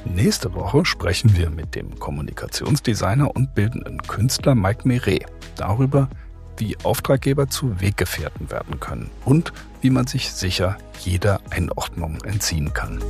Nächste 0.04 0.54
Woche 0.54 0.84
sprechen 0.84 1.36
wir 1.36 1.50
mit 1.50 1.74
dem 1.74 1.98
Kommunikationsdesigner 1.98 3.34
und 3.34 3.56
bildenden 3.56 4.00
Künstler 4.02 4.54
Mike 4.54 4.86
Meret 4.86 5.26
darüber, 5.56 6.08
wie 6.56 6.76
Auftraggeber 6.82 7.48
zu 7.48 7.80
Weggefährten 7.80 8.50
werden 8.50 8.80
können 8.80 9.10
und 9.24 9.52
wie 9.80 9.90
man 9.90 10.06
sich 10.06 10.32
sicher 10.32 10.76
jeder 11.00 11.40
Einordnung 11.50 12.18
entziehen 12.24 12.72
kann. 12.72 13.02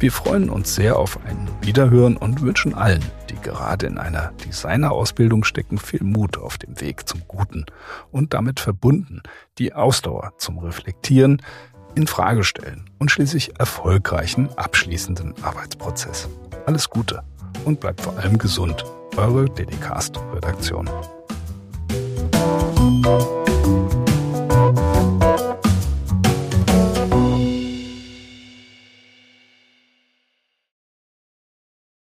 Wir 0.00 0.12
freuen 0.12 0.48
uns 0.48 0.76
sehr 0.76 0.96
auf 0.96 1.18
ein 1.24 1.48
Wiederhören 1.60 2.16
und 2.16 2.40
wünschen 2.40 2.72
allen, 2.72 3.04
die 3.30 3.34
gerade 3.34 3.86
in 3.86 3.98
einer 3.98 4.30
Designerausbildung 4.46 5.42
stecken, 5.42 5.78
viel 5.78 6.04
Mut 6.04 6.38
auf 6.38 6.56
dem 6.56 6.80
Weg 6.80 7.08
zum 7.08 7.22
Guten 7.26 7.66
und 8.12 8.32
damit 8.32 8.60
verbunden 8.60 9.22
die 9.58 9.74
Ausdauer 9.74 10.34
zum 10.38 10.58
Reflektieren, 10.58 11.42
in 11.96 12.06
Frage 12.06 12.44
stellen 12.44 12.88
und 12.98 13.10
schließlich 13.10 13.58
erfolgreichen 13.58 14.48
abschließenden 14.56 15.34
Arbeitsprozess. 15.42 16.28
Alles 16.64 16.90
Gute 16.90 17.24
und 17.64 17.80
bleibt 17.80 18.00
vor 18.00 18.16
allem 18.18 18.38
gesund. 18.38 18.84
Eure 19.16 19.46
DDcast-Redaktion. 19.46 20.88